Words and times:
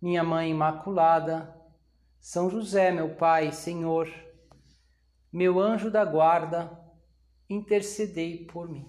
Minha 0.00 0.22
Mãe 0.22 0.50
Imaculada, 0.50 1.54
São 2.20 2.50
José, 2.50 2.90
meu 2.90 3.14
Pai, 3.14 3.52
Senhor, 3.52 4.12
meu 5.32 5.58
anjo 5.60 5.90
da 5.90 6.04
guarda, 6.04 6.70
intercedei 7.48 8.44
por 8.44 8.68
mim. 8.68 8.86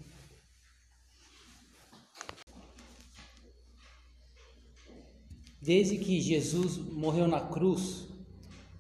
Desde 5.62 5.98
que 5.98 6.22
Jesus 6.22 6.78
morreu 6.78 7.28
na 7.28 7.42
cruz, 7.42 8.08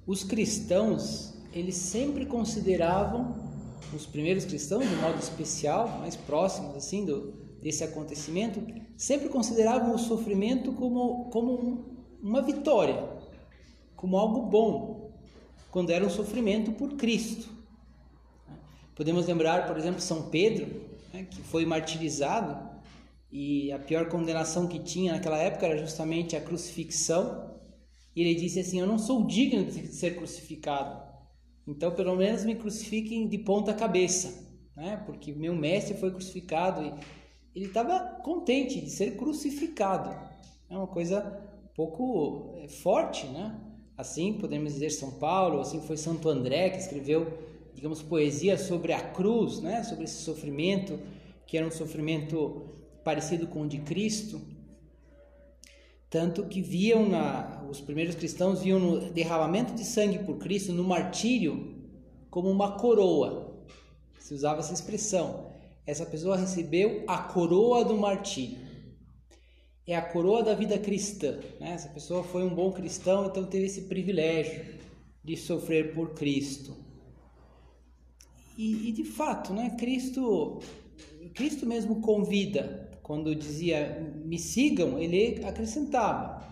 os 0.05 0.23
cristãos, 0.23 1.33
eles 1.51 1.75
sempre 1.75 2.25
consideravam 2.25 3.35
os 3.93 4.05
primeiros 4.05 4.45
cristãos, 4.45 4.87
de 4.87 4.95
modo 4.95 5.19
especial, 5.19 5.87
mais 5.99 6.15
próximos 6.15 6.75
assim 6.75 7.05
do, 7.05 7.33
desse 7.61 7.83
acontecimento, 7.83 8.61
sempre 8.95 9.29
consideravam 9.29 9.93
o 9.93 9.99
sofrimento 9.99 10.71
como, 10.73 11.29
como 11.29 11.53
um, 11.53 11.96
uma 12.27 12.41
vitória, 12.41 13.07
como 13.95 14.17
algo 14.17 14.43
bom, 14.43 15.11
quando 15.71 15.91
era 15.91 16.05
um 16.05 16.09
sofrimento 16.09 16.71
por 16.71 16.95
Cristo. 16.95 17.49
Podemos 18.95 19.27
lembrar, 19.27 19.67
por 19.67 19.77
exemplo, 19.77 20.01
São 20.01 20.29
Pedro, 20.29 20.81
né, 21.13 21.23
que 21.29 21.41
foi 21.41 21.65
martirizado 21.65 22.67
e 23.31 23.71
a 23.71 23.79
pior 23.79 24.09
condenação 24.09 24.67
que 24.67 24.79
tinha 24.79 25.13
naquela 25.13 25.37
época 25.37 25.65
era 25.65 25.77
justamente 25.77 26.35
a 26.35 26.41
crucifixão. 26.41 27.55
E 28.15 28.21
ele 28.21 28.33
disse 28.33 28.59
assim: 28.59 28.79
Eu 28.79 28.87
não 28.87 28.97
sou 28.97 29.27
digno 29.27 29.65
de 29.65 29.87
ser 29.87 30.15
crucificado 30.15 31.07
então, 31.67 31.91
pelo 31.91 32.15
menos 32.15 32.45
me 32.45 32.55
crucifiquem 32.55 33.27
de 33.27 33.37
ponta 33.39 33.73
cabeça, 33.73 34.47
né? 34.73 35.03
Porque 35.05 35.33
meu 35.33 35.53
mestre 35.53 35.97
foi 35.97 36.11
crucificado 36.11 36.81
e 36.81 36.93
ele 37.53 37.65
estava 37.65 37.99
contente 38.23 38.79
de 38.79 38.89
ser 38.89 39.17
crucificado. 39.17 40.09
É 40.69 40.77
uma 40.77 40.87
coisa 40.87 41.43
pouco 41.77 42.55
é, 42.57 42.67
forte, 42.67 43.27
né? 43.27 43.55
Assim 43.95 44.33
podemos 44.33 44.73
dizer 44.73 44.89
São 44.89 45.11
Paulo, 45.11 45.61
assim 45.61 45.79
foi 45.79 45.95
Santo 45.95 46.27
André 46.27 46.71
que 46.71 46.79
escreveu, 46.79 47.31
digamos, 47.73 48.01
poesia 48.01 48.57
sobre 48.57 48.91
a 48.93 48.99
cruz, 48.99 49.61
né? 49.61 49.83
Sobre 49.83 50.05
esse 50.05 50.23
sofrimento 50.23 50.99
que 51.45 51.55
era 51.57 51.65
um 51.65 51.71
sofrimento 51.71 52.73
parecido 53.03 53.47
com 53.47 53.61
o 53.61 53.67
de 53.67 53.77
Cristo. 53.79 54.41
Tanto 56.09 56.45
que 56.45 56.61
viam 56.61 57.07
na, 57.07 57.63
os 57.69 57.79
primeiros 57.79 58.15
cristãos 58.15 58.61
viam 58.61 58.79
no 58.79 59.11
derramamento 59.11 59.73
de 59.73 59.83
sangue 59.83 60.19
por 60.19 60.37
Cristo, 60.37 60.73
no 60.73 60.83
martírio, 60.83 61.75
como 62.29 62.49
uma 62.49 62.71
coroa. 62.77 63.55
Se 64.19 64.33
usava 64.33 64.59
essa 64.59 64.73
expressão. 64.73 65.51
Essa 65.85 66.05
pessoa 66.05 66.35
recebeu 66.35 67.03
a 67.07 67.17
coroa 67.17 67.85
do 67.85 67.95
martírio. 67.95 68.66
É 69.87 69.95
a 69.95 70.01
coroa 70.01 70.43
da 70.43 70.53
vida 70.53 70.77
cristã. 70.77 71.39
Né? 71.59 71.71
Essa 71.71 71.87
pessoa 71.87 72.21
foi 72.23 72.43
um 72.43 72.53
bom 72.53 72.71
cristão, 72.73 73.27
então 73.27 73.45
teve 73.45 73.67
esse 73.67 73.83
privilégio 73.83 74.65
de 75.23 75.37
sofrer 75.37 75.93
por 75.95 76.13
Cristo. 76.13 76.75
E, 78.57 78.89
e 78.89 78.91
de 78.91 79.05
fato, 79.05 79.53
né? 79.53 79.75
Cristo, 79.77 80.59
Cristo 81.33 81.65
mesmo 81.65 82.01
convida 82.01 82.89
quando 83.07 83.33
dizia 83.33 84.05
me 84.25 84.37
sigam, 84.37 84.99
ele 84.99 85.45
acrescentava. 85.45 86.45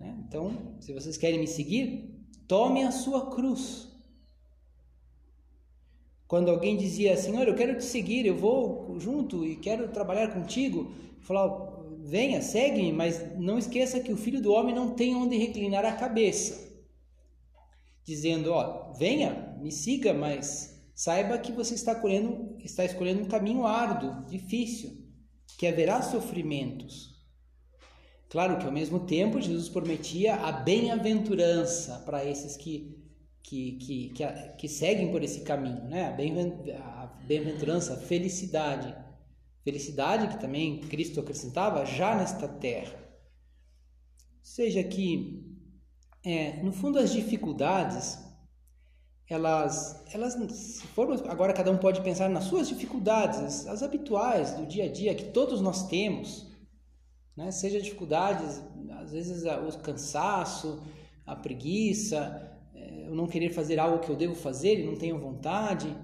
Né? 0.00 0.16
Então, 0.26 0.74
se 0.80 0.92
vocês 0.92 1.16
querem 1.16 1.38
me 1.38 1.46
seguir, 1.46 2.12
tomem 2.48 2.82
a 2.82 2.90
sua 2.90 3.30
cruz. 3.30 3.88
Quando 6.26 6.50
alguém 6.50 6.76
dizia, 6.76 7.16
Senhor, 7.16 7.46
eu 7.46 7.54
quero 7.54 7.76
te 7.76 7.84
seguir, 7.84 8.26
eu 8.26 8.34
vou 8.34 8.98
junto 8.98 9.46
e 9.46 9.54
quero 9.54 9.88
trabalhar 9.88 10.32
contigo, 10.32 10.90
falava, 11.20 11.71
venha, 12.04 12.42
segue-me, 12.42 12.92
mas 12.92 13.38
não 13.38 13.58
esqueça 13.58 14.00
que 14.00 14.12
o 14.12 14.16
filho 14.16 14.40
do 14.40 14.52
homem 14.52 14.74
não 14.74 14.94
tem 14.94 15.14
onde 15.14 15.36
reclinar 15.36 15.84
a 15.84 15.92
cabeça. 15.92 16.70
Dizendo, 18.04 18.52
ó, 18.52 18.92
venha, 18.94 19.56
me 19.60 19.70
siga, 19.70 20.12
mas 20.12 20.84
saiba 20.94 21.38
que 21.38 21.52
você 21.52 21.74
está 21.74 21.92
escolhendo, 21.92 22.56
está 22.58 22.84
escolhendo 22.84 23.22
um 23.22 23.28
caminho 23.28 23.64
árduo, 23.64 24.24
difícil 24.26 25.02
que 25.56 25.66
haverá 25.66 26.02
sofrimentos. 26.02 27.12
Claro 28.28 28.58
que 28.58 28.66
ao 28.66 28.72
mesmo 28.72 29.00
tempo 29.00 29.40
Jesus 29.40 29.68
prometia 29.68 30.34
a 30.34 30.50
bem-aventurança 30.50 32.02
para 32.04 32.24
esses 32.24 32.56
que, 32.56 32.98
que, 33.42 33.72
que, 33.72 34.08
que, 34.08 34.24
que, 34.58 34.68
seguem 34.68 35.12
por 35.12 35.22
esse 35.22 35.42
caminho, 35.42 35.84
né? 35.84 36.06
a 36.06 37.06
bem-aventurança, 37.26 37.94
a 37.94 37.98
felicidade. 37.98 38.92
Felicidade 39.64 40.28
que 40.28 40.40
também 40.40 40.80
Cristo 40.80 41.20
acrescentava 41.20 41.84
já 41.84 42.16
nesta 42.16 42.48
terra. 42.48 42.98
Seja 44.42 44.82
que, 44.82 45.44
é, 46.24 46.62
no 46.62 46.72
fundo, 46.72 46.98
as 46.98 47.12
dificuldades 47.12 48.18
elas, 49.32 50.04
elas 50.12 50.34
se 50.34 50.86
formos, 50.88 51.22
agora 51.22 51.52
cada 51.52 51.70
um 51.70 51.78
pode 51.78 52.02
pensar 52.02 52.28
nas 52.28 52.44
suas 52.44 52.68
dificuldades, 52.68 53.66
as, 53.66 53.82
habituais 53.82 54.52
do 54.54 54.66
dia 54.66 54.84
a 54.84 54.88
dia 54.88 55.14
que 55.14 55.24
todos 55.24 55.60
nós 55.60 55.88
temos, 55.88 56.46
né? 57.36 57.50
seja 57.50 57.80
dificuldades, 57.80 58.62
às 59.00 59.12
vezes 59.12 59.44
o 59.44 59.78
cansaço, 59.78 60.82
a 61.26 61.34
preguiça, 61.34 62.58
é, 62.74 63.06
eu 63.06 63.14
não 63.14 63.26
querer 63.26 63.50
fazer 63.50 63.78
algo 63.78 64.00
que 64.00 64.10
eu 64.10 64.16
devo 64.16 64.34
fazer 64.34 64.78
e 64.78 64.86
não 64.86 64.96
tenho 64.96 65.18
vontade, 65.18 65.96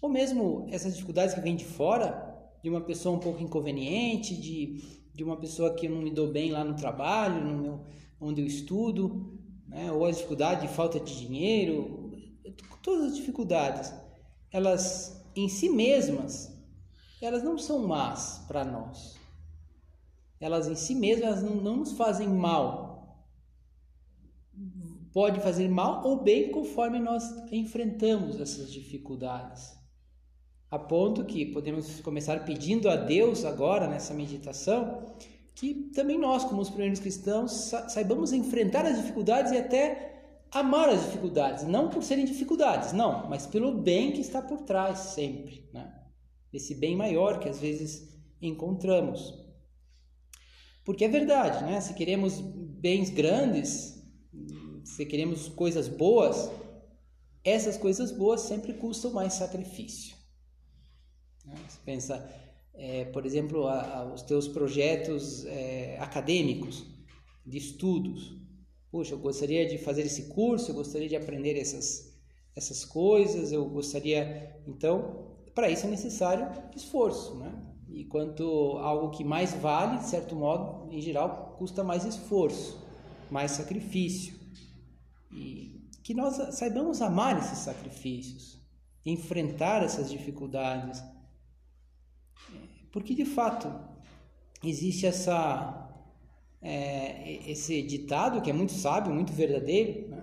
ou 0.00 0.10
mesmo 0.10 0.66
essas 0.70 0.94
dificuldades 0.94 1.34
que 1.34 1.40
vêm 1.40 1.56
de 1.56 1.64
fora, 1.64 2.33
de 2.64 2.70
uma 2.70 2.80
pessoa 2.80 3.14
um 3.14 3.20
pouco 3.20 3.42
inconveniente, 3.42 4.34
de, 4.34 4.82
de 5.14 5.22
uma 5.22 5.36
pessoa 5.36 5.74
que 5.74 5.84
eu 5.84 5.90
não 5.90 6.00
me 6.00 6.10
dou 6.10 6.32
bem 6.32 6.50
lá 6.50 6.64
no 6.64 6.74
trabalho, 6.74 7.44
no 7.44 7.58
meu, 7.58 7.80
onde 8.18 8.40
eu 8.40 8.46
estudo, 8.46 9.38
né? 9.68 9.92
ou 9.92 10.06
a 10.06 10.10
dificuldade 10.10 10.66
de 10.66 10.72
falta 10.72 10.98
de 10.98 11.14
dinheiro, 11.14 12.10
todas 12.82 13.10
as 13.10 13.16
dificuldades, 13.16 13.92
elas 14.50 15.22
em 15.36 15.46
si 15.46 15.68
mesmas, 15.68 16.58
elas 17.20 17.42
não 17.42 17.58
são 17.58 17.86
más 17.86 18.42
para 18.48 18.64
nós. 18.64 19.14
Elas 20.40 20.66
em 20.66 20.74
si 20.74 20.94
mesmas 20.94 21.42
não, 21.42 21.56
não 21.56 21.76
nos 21.76 21.92
fazem 21.92 22.28
mal. 22.28 23.28
Pode 25.12 25.38
fazer 25.40 25.68
mal 25.68 26.02
ou 26.02 26.22
bem 26.22 26.50
conforme 26.50 26.98
nós 26.98 27.24
enfrentamos 27.52 28.40
essas 28.40 28.72
dificuldades. 28.72 29.83
A 30.74 30.78
ponto 30.78 31.24
que 31.24 31.46
podemos 31.46 32.00
começar 32.00 32.44
pedindo 32.44 32.90
a 32.90 32.96
Deus 32.96 33.44
agora 33.44 33.86
nessa 33.86 34.12
meditação 34.12 35.04
que 35.54 35.72
também 35.94 36.18
nós, 36.18 36.42
como 36.42 36.60
os 36.60 36.68
primeiros 36.68 36.98
cristãos, 36.98 37.70
saibamos 37.88 38.32
enfrentar 38.32 38.84
as 38.84 38.96
dificuldades 38.96 39.52
e 39.52 39.56
até 39.56 40.40
amar 40.50 40.88
as 40.88 41.04
dificuldades, 41.04 41.62
não 41.62 41.88
por 41.90 42.02
serem 42.02 42.24
dificuldades, 42.24 42.92
não, 42.92 43.28
mas 43.28 43.46
pelo 43.46 43.72
bem 43.72 44.10
que 44.10 44.20
está 44.20 44.42
por 44.42 44.62
trás 44.62 44.98
sempre, 44.98 45.64
né? 45.72 45.94
Esse 46.52 46.74
bem 46.74 46.96
maior 46.96 47.38
que 47.38 47.48
às 47.48 47.60
vezes 47.60 48.12
encontramos. 48.42 49.32
Porque 50.84 51.04
é 51.04 51.08
verdade, 51.08 51.62
né? 51.62 51.80
Se 51.80 51.94
queremos 51.94 52.40
bens 52.40 53.10
grandes, 53.10 54.04
se 54.82 55.06
queremos 55.06 55.48
coisas 55.50 55.86
boas, 55.86 56.50
essas 57.44 57.76
coisas 57.76 58.10
boas 58.10 58.40
sempre 58.40 58.74
custam 58.74 59.12
mais 59.12 59.34
sacrifício. 59.34 60.23
Né? 61.44 61.54
Você 61.68 61.78
pensa, 61.84 62.30
é, 62.74 63.04
por 63.06 63.26
exemplo, 63.26 63.66
a, 63.66 63.98
a, 63.98 64.14
os 64.14 64.22
teus 64.22 64.48
projetos 64.48 65.44
é, 65.46 65.98
acadêmicos, 66.00 66.84
de 67.46 67.58
estudos, 67.58 68.44
Puxa, 68.94 69.14
eu 69.14 69.18
gostaria 69.18 69.66
de 69.66 69.76
fazer 69.76 70.02
esse 70.02 70.28
curso, 70.28 70.70
eu 70.70 70.74
gostaria 70.76 71.08
de 71.08 71.16
aprender 71.16 71.58
essas, 71.58 72.16
essas 72.54 72.84
coisas, 72.84 73.50
eu 73.50 73.68
gostaria. 73.68 74.56
Então, 74.68 75.32
para 75.52 75.68
isso 75.68 75.84
é 75.84 75.90
necessário 75.90 76.46
esforço, 76.76 77.34
né? 77.34 77.52
E 77.88 78.04
quanto 78.04 78.44
algo 78.78 79.10
que 79.10 79.24
mais 79.24 79.52
vale, 79.52 79.98
de 79.98 80.06
certo 80.06 80.36
modo, 80.36 80.88
em 80.92 81.00
geral, 81.00 81.56
custa 81.58 81.82
mais 81.82 82.04
esforço, 82.04 82.80
mais 83.32 83.50
sacrifício. 83.50 84.38
E 85.32 85.88
que 86.04 86.14
nós 86.14 86.36
saibamos 86.56 87.02
amar 87.02 87.36
esses 87.36 87.58
sacrifícios, 87.58 88.64
enfrentar 89.04 89.82
essas 89.82 90.08
dificuldades. 90.08 91.02
Porque, 92.92 93.14
de 93.14 93.24
fato, 93.24 93.72
existe 94.62 95.06
essa 95.06 95.84
é, 96.64 97.38
esse 97.46 97.82
ditado 97.82 98.40
que 98.40 98.48
é 98.48 98.52
muito 98.52 98.72
sábio, 98.72 99.12
muito 99.12 99.32
verdadeiro, 99.34 100.08
né? 100.08 100.22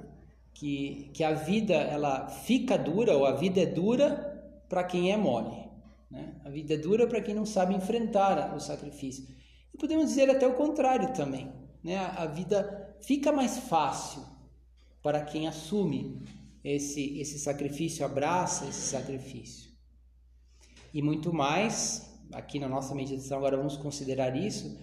que, 0.54 1.12
que 1.14 1.24
a 1.24 1.34
vida 1.34 1.76
ela 1.76 2.28
fica 2.30 2.78
dura 2.78 3.16
ou 3.16 3.26
a 3.26 3.34
vida 3.34 3.62
é 3.62 3.66
dura 3.66 4.28
para 4.68 4.84
quem 4.84 5.12
é 5.12 5.18
mole. 5.18 5.70
Né? 6.10 6.36
A 6.44 6.50
vida 6.50 6.74
é 6.74 6.78
dura 6.78 7.06
para 7.08 7.22
quem 7.22 7.36
não 7.36 7.46
sabe 7.46 7.76
enfrentar 7.76 8.56
o 8.56 8.60
sacrifício. 8.60 9.28
E 9.74 9.78
podemos 9.78 10.08
dizer 10.08 10.30
até 10.30 10.48
o 10.48 10.56
contrário 10.56 11.14
também. 11.14 11.52
Né? 11.84 11.96
A 11.98 12.26
vida 12.26 12.96
fica 13.02 13.32
mais 13.32 13.60
fácil 13.60 14.24
para 15.02 15.22
quem 15.22 15.48
assume 15.48 16.22
esse, 16.64 17.20
esse 17.20 17.40
sacrifício, 17.40 18.04
abraça 18.04 18.66
esse 18.68 18.82
sacrifício. 18.82 19.71
E 20.94 21.02
muito 21.02 21.34
mais, 21.34 22.20
aqui 22.34 22.60
na 22.60 22.68
nossa 22.68 22.94
meditação 22.94 23.38
agora 23.38 23.58
vamos 23.58 23.78
considerar 23.78 24.36
isso, 24.36 24.78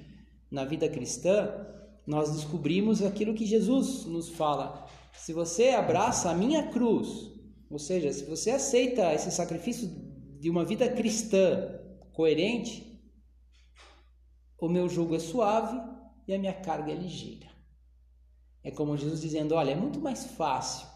na 0.51 0.65
vida 0.65 0.89
cristã, 0.89 1.67
nós 2.07 2.33
descobrimos 2.33 3.03
aquilo 3.03 3.35
que 3.35 3.45
Jesus 3.45 4.07
nos 4.07 4.31
fala. 4.31 4.87
Se 5.13 5.33
você 5.33 5.71
abraça 5.71 6.31
a 6.31 6.35
minha 6.35 6.69
cruz, 6.69 7.31
ou 7.71 7.79
seja, 7.79 8.11
se 8.13 8.25
você 8.25 8.51
aceita 8.51 9.13
esse 9.13 9.31
sacrifício 9.31 9.89
de 10.41 10.49
uma 10.49 10.65
vida 10.65 10.89
cristã 10.89 11.79
coerente, 12.13 12.99
o 14.59 14.69
meu 14.69 14.89
jugo 14.89 15.15
é 15.15 15.19
suave 15.19 15.79
e 16.27 16.35
a 16.35 16.39
minha 16.39 16.55
carga 16.55 16.91
é 16.91 16.95
ligeira. 16.95 17.47
É 18.65 18.71
como 18.71 18.97
Jesus 18.97 19.21
dizendo: 19.21 19.55
olha, 19.55 19.73
é 19.73 19.77
muito 19.77 20.01
mais 20.01 20.25
fácil 20.25 20.89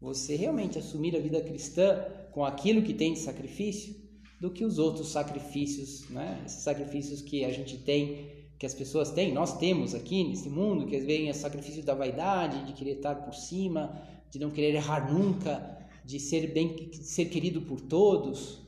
você 0.00 0.36
realmente 0.36 0.78
assumir 0.78 1.16
a 1.16 1.20
vida 1.20 1.40
cristã 1.40 2.04
com 2.32 2.44
aquilo 2.44 2.82
que 2.82 2.94
tem 2.94 3.14
de 3.14 3.18
sacrifício 3.18 4.07
do 4.40 4.50
que 4.50 4.64
os 4.64 4.78
outros 4.78 5.08
sacrifícios, 5.10 6.08
né? 6.10 6.42
Esses 6.46 6.62
sacrifícios 6.62 7.20
que 7.22 7.44
a 7.44 7.52
gente 7.52 7.78
tem, 7.78 8.48
que 8.58 8.66
as 8.66 8.74
pessoas 8.74 9.10
têm, 9.10 9.32
nós 9.32 9.58
temos 9.58 9.94
aqui 9.94 10.24
nesse 10.24 10.48
mundo, 10.48 10.86
que 10.86 10.98
vezes 10.98 11.28
é 11.28 11.32
sacrifício 11.32 11.82
da 11.82 11.94
vaidade, 11.94 12.64
de 12.66 12.72
querer 12.72 12.96
estar 12.96 13.16
por 13.16 13.34
cima, 13.34 14.00
de 14.30 14.38
não 14.38 14.50
querer 14.50 14.74
errar 14.74 15.12
nunca, 15.12 15.78
de 16.04 16.20
ser 16.20 16.52
bem, 16.52 16.90
ser 16.92 17.26
querido 17.26 17.62
por 17.62 17.80
todos, 17.80 18.60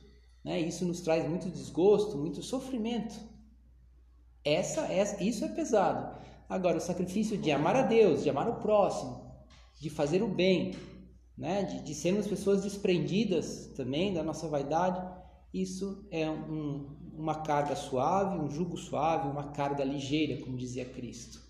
né? 0.43 0.59
Isso 0.59 0.85
nos 0.85 1.01
traz 1.01 1.27
muito 1.27 1.49
desgosto, 1.49 2.17
muito 2.17 2.41
sofrimento. 2.41 3.15
Essa, 4.43 4.81
essa, 4.91 5.23
isso 5.23 5.45
é 5.45 5.49
pesado. 5.49 6.19
Agora, 6.49 6.77
o 6.77 6.81
sacrifício 6.81 7.37
de 7.37 7.51
amar 7.51 7.75
a 7.75 7.83
Deus, 7.83 8.23
de 8.23 8.29
amar 8.29 8.49
o 8.49 8.55
próximo, 8.55 9.21
de 9.79 9.89
fazer 9.89 10.21
o 10.21 10.27
bem, 10.27 10.75
né? 11.37 11.63
de, 11.63 11.81
de 11.81 11.95
sermos 11.95 12.27
pessoas 12.27 12.63
desprendidas 12.63 13.67
também 13.75 14.13
da 14.13 14.23
nossa 14.23 14.47
vaidade, 14.47 15.01
isso 15.53 16.07
é 16.09 16.29
um, 16.29 16.95
uma 17.13 17.41
carga 17.41 17.75
suave, 17.75 18.39
um 18.39 18.49
jugo 18.49 18.77
suave, 18.77 19.27
uma 19.27 19.51
carga 19.51 19.83
ligeira, 19.83 20.41
como 20.41 20.57
dizia 20.57 20.85
Cristo. 20.85 21.41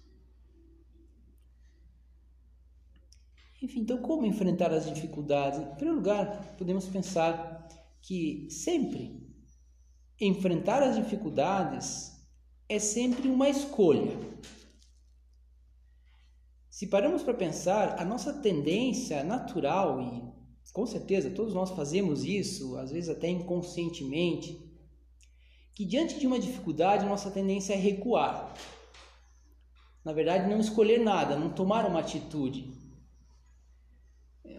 Enfim, 3.62 3.82
então 3.82 4.00
como 4.00 4.26
enfrentar 4.26 4.74
as 4.74 4.92
dificuldades? 4.92 5.60
Em 5.60 5.76
primeiro 5.76 5.98
lugar, 5.98 6.56
podemos 6.58 6.88
pensar 6.88 7.68
que 8.02 8.48
sempre 8.50 9.22
enfrentar 10.20 10.82
as 10.82 10.96
dificuldades 10.96 12.12
é 12.68 12.80
sempre 12.80 13.28
uma 13.28 13.50
escolha. 13.50 14.18
Se 16.70 16.88
paramos 16.88 17.22
para 17.22 17.34
pensar, 17.34 18.00
a 18.00 18.06
nossa 18.06 18.34
tendência 18.34 19.24
natural, 19.24 20.02
e 20.02 20.41
com 20.72 20.86
certeza 20.86 21.30
todos 21.30 21.54
nós 21.54 21.72
fazemos 21.72 22.24
isso, 22.24 22.78
às 22.78 22.92
vezes 22.92 23.10
até 23.10 23.28
inconscientemente, 23.30 24.60
que 25.74 25.86
diante 25.86 26.20
de 26.20 26.28
uma 26.28 26.40
dificuldade, 26.40 27.06
nossa 27.06 27.32
tendência 27.32 27.74
é 27.74 27.78
recuar. 27.78 28.54
Na 30.04 30.14
verdade, 30.14 30.50
não 30.50 30.60
escolher 30.60 31.00
nada, 31.00 31.36
não 31.36 31.50
tomar 31.50 31.86
uma 31.86 32.00
atitude. 32.00 32.74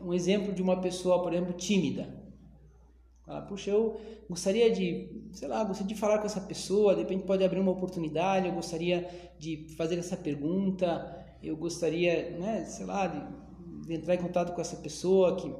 Um 0.02 0.14
exemplo 0.14 0.52
de 0.52 0.62
uma 0.62 0.80
pessoa, 0.80 1.22
por 1.22 1.32
exemplo, 1.32 1.52
tímida. 1.52 2.22
Fala, 3.24 3.42
puxa, 3.42 3.70
eu 3.70 4.00
gostaria 4.28 4.70
de, 4.70 5.28
sei 5.32 5.46
lá, 5.48 5.62
gostaria 5.64 5.94
de 5.94 6.00
falar 6.00 6.18
com 6.18 6.26
essa 6.26 6.40
pessoa, 6.40 6.94
de 6.94 7.02
repente 7.02 7.24
pode 7.24 7.44
abrir 7.44 7.60
uma 7.60 7.70
oportunidade, 7.70 8.48
eu 8.48 8.54
gostaria 8.54 9.08
de 9.38 9.68
fazer 9.76 9.98
essa 9.98 10.16
pergunta, 10.16 11.24
eu 11.42 11.56
gostaria, 11.56 12.30
né, 12.38 12.64
sei 12.64 12.86
lá, 12.86 13.06
de, 13.06 13.86
de, 13.86 13.94
entrar 13.94 14.14
em 14.14 14.18
contato 14.18 14.54
com 14.54 14.60
essa 14.60 14.76
pessoa 14.76 15.36
que 15.36 15.54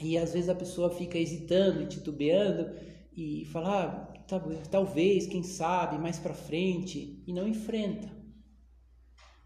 e 0.00 0.18
às 0.18 0.32
vezes 0.32 0.48
a 0.48 0.54
pessoa 0.54 0.90
fica 0.90 1.18
hesitando 1.18 1.82
e 1.82 1.86
titubeando 1.86 2.74
e 3.16 3.44
falar 3.46 4.12
ah, 4.30 4.52
talvez, 4.70 5.26
quem 5.26 5.42
sabe, 5.42 5.98
mais 5.98 6.18
para 6.18 6.34
frente 6.34 7.22
e 7.26 7.32
não 7.32 7.46
enfrenta. 7.46 8.10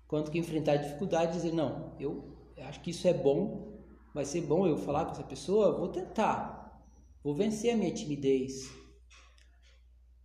Quanto 0.06 0.30
que 0.30 0.38
enfrentar 0.38 0.72
a 0.72 0.76
dificuldade 0.76 1.32
dizer 1.32 1.52
não, 1.52 1.94
eu 2.00 2.36
acho 2.58 2.80
que 2.80 2.90
isso 2.90 3.06
é 3.06 3.12
bom, 3.12 3.78
vai 4.14 4.24
ser 4.24 4.40
bom 4.42 4.66
eu 4.66 4.76
falar 4.78 5.04
com 5.04 5.12
essa 5.12 5.22
pessoa, 5.22 5.76
vou 5.76 5.88
tentar, 5.88 6.82
vou 7.22 7.34
vencer 7.34 7.74
a 7.74 7.76
minha 7.76 7.92
timidez. 7.92 8.70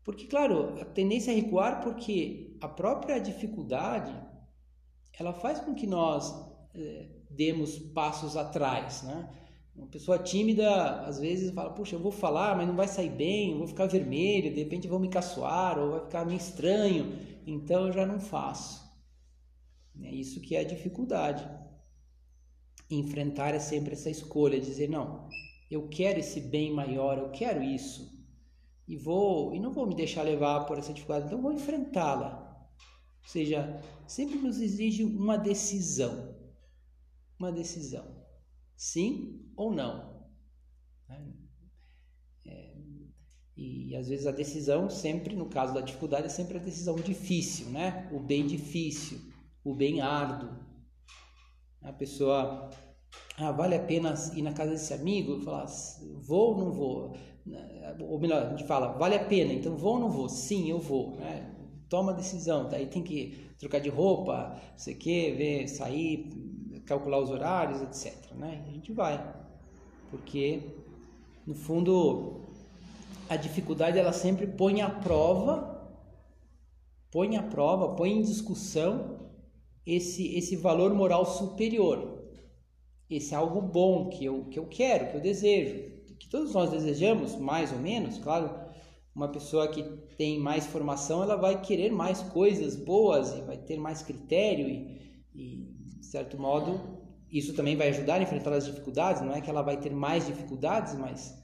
Porque, 0.04 0.26
claro, 0.28 0.80
a 0.82 0.86
tendência 0.86 1.32
é 1.32 1.36
recuar 1.36 1.82
porque 1.82 2.58
a 2.62 2.68
própria 2.68 3.20
dificuldade 3.20 4.14
ela 5.18 5.34
faz 5.34 5.60
com 5.60 5.74
que 5.74 5.88
nós 5.88 6.34
é, 6.74 7.10
demos 7.30 7.78
passos 7.78 8.36
atrás, 8.36 9.04
né? 9.04 9.30
Uma 9.76 9.88
pessoa 9.88 10.20
tímida, 10.20 11.02
às 11.02 11.20
vezes, 11.20 11.52
fala, 11.52 11.72
puxa, 11.72 11.96
eu 11.96 12.00
vou 12.00 12.12
falar, 12.12 12.56
mas 12.56 12.68
não 12.68 12.76
vai 12.76 12.88
sair 12.88 13.10
bem, 13.10 13.52
eu 13.52 13.58
vou 13.58 13.68
ficar 13.68 13.88
vermelho, 13.88 14.54
de 14.54 14.60
repente 14.60 14.88
vou 14.88 15.00
me 15.00 15.10
caçoar, 15.10 15.80
ou 15.80 15.92
vai 15.92 16.02
ficar 16.02 16.26
meio 16.26 16.38
estranho, 16.38 17.18
então 17.46 17.88
eu 17.88 17.92
já 17.92 18.06
não 18.06 18.20
faço. 18.20 18.84
É 20.02 20.14
isso 20.14 20.42
que 20.42 20.56
é 20.56 20.60
a 20.60 20.64
dificuldade. 20.64 21.50
Enfrentar 22.90 23.56
é 23.56 23.60
sempre 23.60 23.94
essa 23.94 24.12
escolha, 24.12 24.60
dizer, 24.60 24.90
não, 24.90 25.28
eu 25.72 25.88
quero 25.90 26.20
esse 26.20 26.40
bem 26.40 26.72
maior, 26.72 27.18
eu 27.18 27.32
quero 27.32 27.64
isso, 27.64 28.14
e 28.88 28.96
vou, 28.96 29.56
e 29.56 29.60
não 29.60 29.72
vou 29.72 29.88
me 29.88 29.96
deixar 29.96 30.22
levar 30.22 30.66
por 30.66 30.78
essa 30.78 30.94
dificuldade, 30.94 31.26
então 31.26 31.42
vou 31.42 31.52
enfrentá-la. 31.52 32.44
Ou 33.24 33.30
seja, 33.30 33.82
sempre 34.06 34.38
nos 34.38 34.60
exige 34.60 35.04
uma 35.04 35.38
decisão. 35.38 36.36
Uma 37.40 37.52
decisão. 37.52 38.13
Sim 38.76 39.52
ou 39.56 39.72
não. 39.72 40.28
Né? 41.08 41.34
É, 42.46 42.74
e 43.56 43.96
às 43.96 44.08
vezes 44.08 44.26
a 44.26 44.32
decisão, 44.32 44.90
sempre, 44.90 45.36
no 45.36 45.48
caso 45.48 45.74
da 45.74 45.82
dificuldade, 45.82 46.26
é 46.26 46.30
sempre 46.30 46.58
a 46.58 46.62
decisão 46.62 46.96
difícil, 46.96 47.70
né? 47.70 48.10
O 48.12 48.20
bem 48.20 48.46
difícil, 48.46 49.20
o 49.64 49.74
bem 49.76 50.02
árduo. 50.02 50.50
A 51.82 51.94
pessoa, 51.94 52.70
ah, 53.38 53.52
vale 53.52 53.76
a 53.76 53.84
pena 53.84 54.14
ir 54.36 54.42
na 54.42 54.54
casa 54.54 54.72
desse 54.72 54.94
amigo? 54.94 55.42
Falar, 55.42 55.68
vou 56.22 56.52
ou 56.52 56.58
não 56.58 56.72
vou? 56.72 57.18
Ou 58.00 58.20
melhor, 58.20 58.48
a 58.48 58.50
gente 58.50 58.66
fala, 58.66 58.94
vale 58.94 59.16
a 59.16 59.26
pena, 59.26 59.54
então 59.54 59.76
vou 59.76 59.96
ou 59.96 60.00
não 60.00 60.10
vou? 60.10 60.30
Sim, 60.30 60.70
eu 60.70 60.80
vou. 60.80 61.18
Né? 61.18 61.54
toma 61.94 62.12
a 62.12 62.16
decisão, 62.16 62.68
daí 62.68 62.88
tem 62.88 63.04
que 63.04 63.38
trocar 63.60 63.80
de 63.80 63.88
roupa, 63.88 64.60
sei 64.76 64.96
que, 64.96 65.32
ver, 65.34 65.68
sair, 65.68 66.28
calcular 66.86 67.20
os 67.20 67.30
horários, 67.30 67.82
etc. 67.82 68.32
Né? 68.34 68.64
A 68.68 68.72
gente 68.72 68.92
vai, 68.92 69.36
porque 70.10 70.62
no 71.46 71.56
fundo 71.56 72.42
a 73.30 73.36
dificuldade 73.36 73.98
ela 73.98 74.14
sempre 74.14 74.48
põe 74.48 74.82
à 74.82 74.90
prova, 74.90 75.98
põe 77.12 77.38
à 77.38 77.44
prova, 77.44 77.96
põe 77.96 78.12
em 78.12 78.22
discussão 78.22 79.32
esse 79.86 80.36
esse 80.36 80.56
valor 80.56 80.94
moral 80.94 81.26
superior, 81.26 82.24
esse 83.10 83.34
algo 83.34 83.62
bom 83.62 84.10
que 84.10 84.26
eu 84.26 84.46
que 84.46 84.60
eu 84.60 84.68
quero, 84.68 85.10
que 85.10 85.18
eu 85.18 85.22
desejo, 85.22 85.92
que 86.20 86.30
todos 86.30 86.54
nós 86.54 86.72
desejamos, 86.72 87.36
mais 87.36 87.72
ou 87.72 87.80
menos, 87.80 88.18
claro 88.18 88.64
uma 89.16 89.28
pessoa 89.28 89.68
que 89.68 89.84
tem 90.18 90.40
mais 90.40 90.66
formação, 90.66 91.22
ela 91.22 91.36
vai 91.36 91.62
querer 91.62 91.92
mais 91.92 92.22
coisas 92.22 92.76
boas 92.76 93.34
e 93.34 93.42
vai 93.42 93.58
ter 93.58 93.78
mais 93.78 94.02
critério 94.02 94.68
e, 94.68 95.22
e 95.36 95.73
certo 96.14 96.40
modo, 96.40 96.80
isso 97.28 97.56
também 97.56 97.76
vai 97.76 97.90
ajudar 97.90 98.16
a 98.16 98.22
enfrentar 98.22 98.54
as 98.54 98.68
dificuldades. 98.68 99.24
Não 99.24 99.34
é 99.34 99.42
que 99.42 99.50
ela 99.50 99.64
vai 99.64 99.80
ter 99.80 99.90
mais 99.90 100.28
dificuldades, 100.28 100.94
mas, 100.94 101.36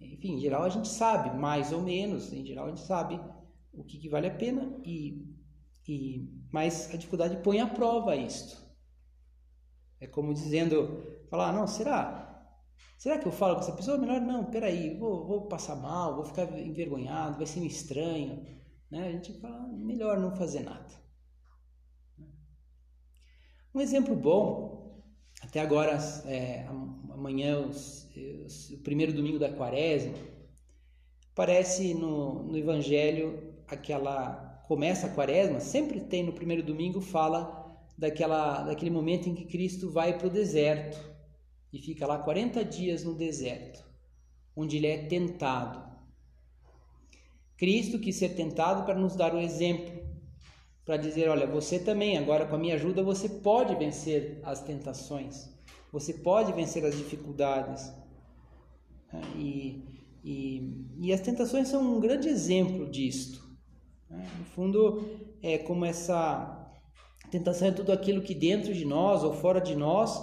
enfim, 0.00 0.36
em 0.36 0.40
geral 0.40 0.62
a 0.62 0.70
gente 0.70 0.88
sabe, 0.88 1.38
mais 1.38 1.70
ou 1.70 1.82
menos, 1.82 2.32
em 2.32 2.42
geral 2.42 2.64
a 2.64 2.68
gente 2.68 2.80
sabe 2.80 3.20
o 3.74 3.84
que, 3.84 3.98
que 3.98 4.08
vale 4.08 4.26
a 4.26 4.34
pena 4.34 4.74
e, 4.82 5.22
e 5.86 6.26
mas 6.50 6.88
a 6.94 6.96
dificuldade 6.96 7.42
põe 7.42 7.60
à 7.60 7.66
prova 7.66 8.16
isto. 8.16 8.56
É 10.00 10.06
como 10.06 10.32
dizendo, 10.32 11.02
falar, 11.28 11.52
não, 11.52 11.66
será? 11.66 12.24
Será 12.96 13.18
que 13.18 13.28
eu 13.28 13.32
falo 13.32 13.56
com 13.56 13.60
essa 13.60 13.72
pessoa? 13.72 13.98
Melhor 13.98 14.22
não, 14.22 14.46
peraí, 14.46 14.96
vou, 14.98 15.26
vou 15.26 15.46
passar 15.46 15.76
mal, 15.76 16.16
vou 16.16 16.24
ficar 16.24 16.44
envergonhado, 16.58 17.36
vai 17.36 17.46
ser 17.46 17.60
estranho. 17.66 18.46
Né? 18.90 19.08
A 19.08 19.12
gente 19.12 19.38
fala, 19.40 19.68
melhor 19.68 20.18
não 20.18 20.34
fazer 20.34 20.60
nada. 20.60 21.05
Um 23.76 23.80
exemplo 23.82 24.16
bom, 24.16 25.02
até 25.42 25.60
agora, 25.60 25.98
é, 26.24 26.64
amanhã, 27.10 27.60
os, 27.60 28.08
os, 28.46 28.70
o 28.70 28.78
primeiro 28.78 29.12
domingo 29.12 29.38
da 29.38 29.52
quaresma, 29.52 30.14
aparece 31.30 31.92
no, 31.92 32.42
no 32.44 32.56
Evangelho 32.56 33.52
aquela 33.68 34.62
começa 34.66 35.06
a 35.08 35.10
quaresma, 35.10 35.60
sempre 35.60 36.00
tem 36.00 36.24
no 36.24 36.32
primeiro 36.32 36.62
domingo, 36.62 37.02
fala 37.02 37.78
daquela, 37.98 38.62
daquele 38.62 38.90
momento 38.90 39.28
em 39.28 39.34
que 39.34 39.44
Cristo 39.44 39.90
vai 39.90 40.16
para 40.16 40.28
o 40.28 40.30
deserto 40.30 40.98
e 41.70 41.78
fica 41.78 42.06
lá 42.06 42.16
40 42.16 42.64
dias 42.64 43.04
no 43.04 43.14
deserto, 43.14 43.84
onde 44.56 44.78
ele 44.78 44.86
é 44.86 45.04
tentado. 45.04 45.84
Cristo 47.58 47.98
quis 47.98 48.16
ser 48.16 48.30
tentado 48.30 48.86
para 48.86 48.98
nos 48.98 49.14
dar 49.14 49.34
o 49.34 49.38
exemplo, 49.38 50.05
para 50.86 50.96
dizer: 50.96 51.28
olha, 51.28 51.46
você 51.46 51.78
também, 51.80 52.16
agora 52.16 52.46
com 52.46 52.54
a 52.54 52.58
minha 52.58 52.76
ajuda, 52.76 53.02
você 53.02 53.28
pode 53.28 53.74
vencer 53.74 54.40
as 54.44 54.62
tentações, 54.62 55.50
você 55.92 56.14
pode 56.14 56.52
vencer 56.52 56.84
as 56.84 56.96
dificuldades. 56.96 57.92
E, 59.34 59.84
e, 60.22 60.86
e 61.00 61.12
as 61.12 61.20
tentações 61.20 61.68
são 61.68 61.96
um 61.96 62.00
grande 62.00 62.28
exemplo 62.28 62.88
disto. 62.88 63.44
Né? 64.08 64.26
No 64.38 64.44
fundo, 64.44 65.08
é 65.42 65.58
como 65.58 65.84
essa 65.84 66.70
tentação 67.30 67.68
é 67.68 67.72
tudo 67.72 67.92
aquilo 67.92 68.22
que 68.22 68.34
dentro 68.34 68.72
de 68.72 68.84
nós 68.84 69.24
ou 69.24 69.32
fora 69.32 69.60
de 69.60 69.74
nós 69.74 70.20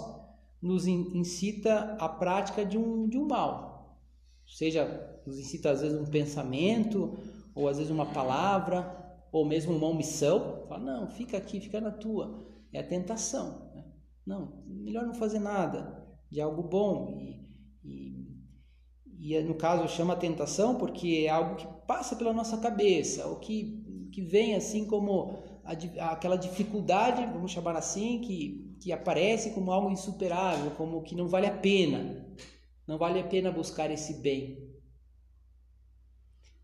nos 0.62 0.86
incita 0.86 1.96
à 2.00 2.08
prática 2.08 2.64
de 2.64 2.78
um, 2.78 3.06
de 3.06 3.18
um 3.18 3.26
mal. 3.26 3.98
Seja, 4.46 5.20
nos 5.26 5.38
incita 5.38 5.70
às 5.70 5.82
vezes 5.82 5.98
um 5.98 6.06
pensamento, 6.06 7.18
ou 7.54 7.68
às 7.68 7.76
vezes 7.76 7.90
uma 7.90 8.06
palavra, 8.06 9.03
ou 9.34 9.44
mesmo 9.44 9.76
uma 9.76 9.88
omissão. 9.88 10.64
Fala, 10.68 10.84
não, 10.84 11.08
fica 11.08 11.36
aqui, 11.36 11.60
fica 11.60 11.80
na 11.80 11.90
tua. 11.90 12.46
É 12.72 12.78
a 12.78 12.86
tentação. 12.86 13.68
Né? 13.74 13.84
Não, 14.24 14.62
melhor 14.64 15.04
não 15.04 15.14
fazer 15.14 15.40
nada 15.40 16.06
de 16.30 16.40
algo 16.40 16.62
bom. 16.62 17.18
E, 17.18 17.44
e, 17.82 19.34
e 19.34 19.42
no 19.42 19.56
caso 19.56 19.88
chama 19.88 20.14
tentação 20.14 20.76
porque 20.76 21.24
é 21.26 21.30
algo 21.30 21.56
que 21.56 21.66
passa 21.84 22.14
pela 22.14 22.32
nossa 22.32 22.58
cabeça, 22.58 23.26
ou 23.26 23.40
que, 23.40 24.08
que 24.12 24.22
vem 24.22 24.54
assim 24.54 24.86
como 24.86 25.36
a, 25.64 26.12
aquela 26.12 26.36
dificuldade, 26.36 27.26
vamos 27.26 27.50
chamar 27.50 27.76
assim, 27.76 28.20
que, 28.20 28.76
que 28.80 28.92
aparece 28.92 29.50
como 29.50 29.72
algo 29.72 29.90
insuperável, 29.90 30.70
como 30.76 31.02
que 31.02 31.16
não 31.16 31.26
vale 31.26 31.48
a 31.48 31.58
pena. 31.58 32.24
Não 32.86 32.98
vale 32.98 33.18
a 33.18 33.24
pena 33.26 33.50
buscar 33.50 33.90
esse 33.90 34.14
bem. 34.20 34.72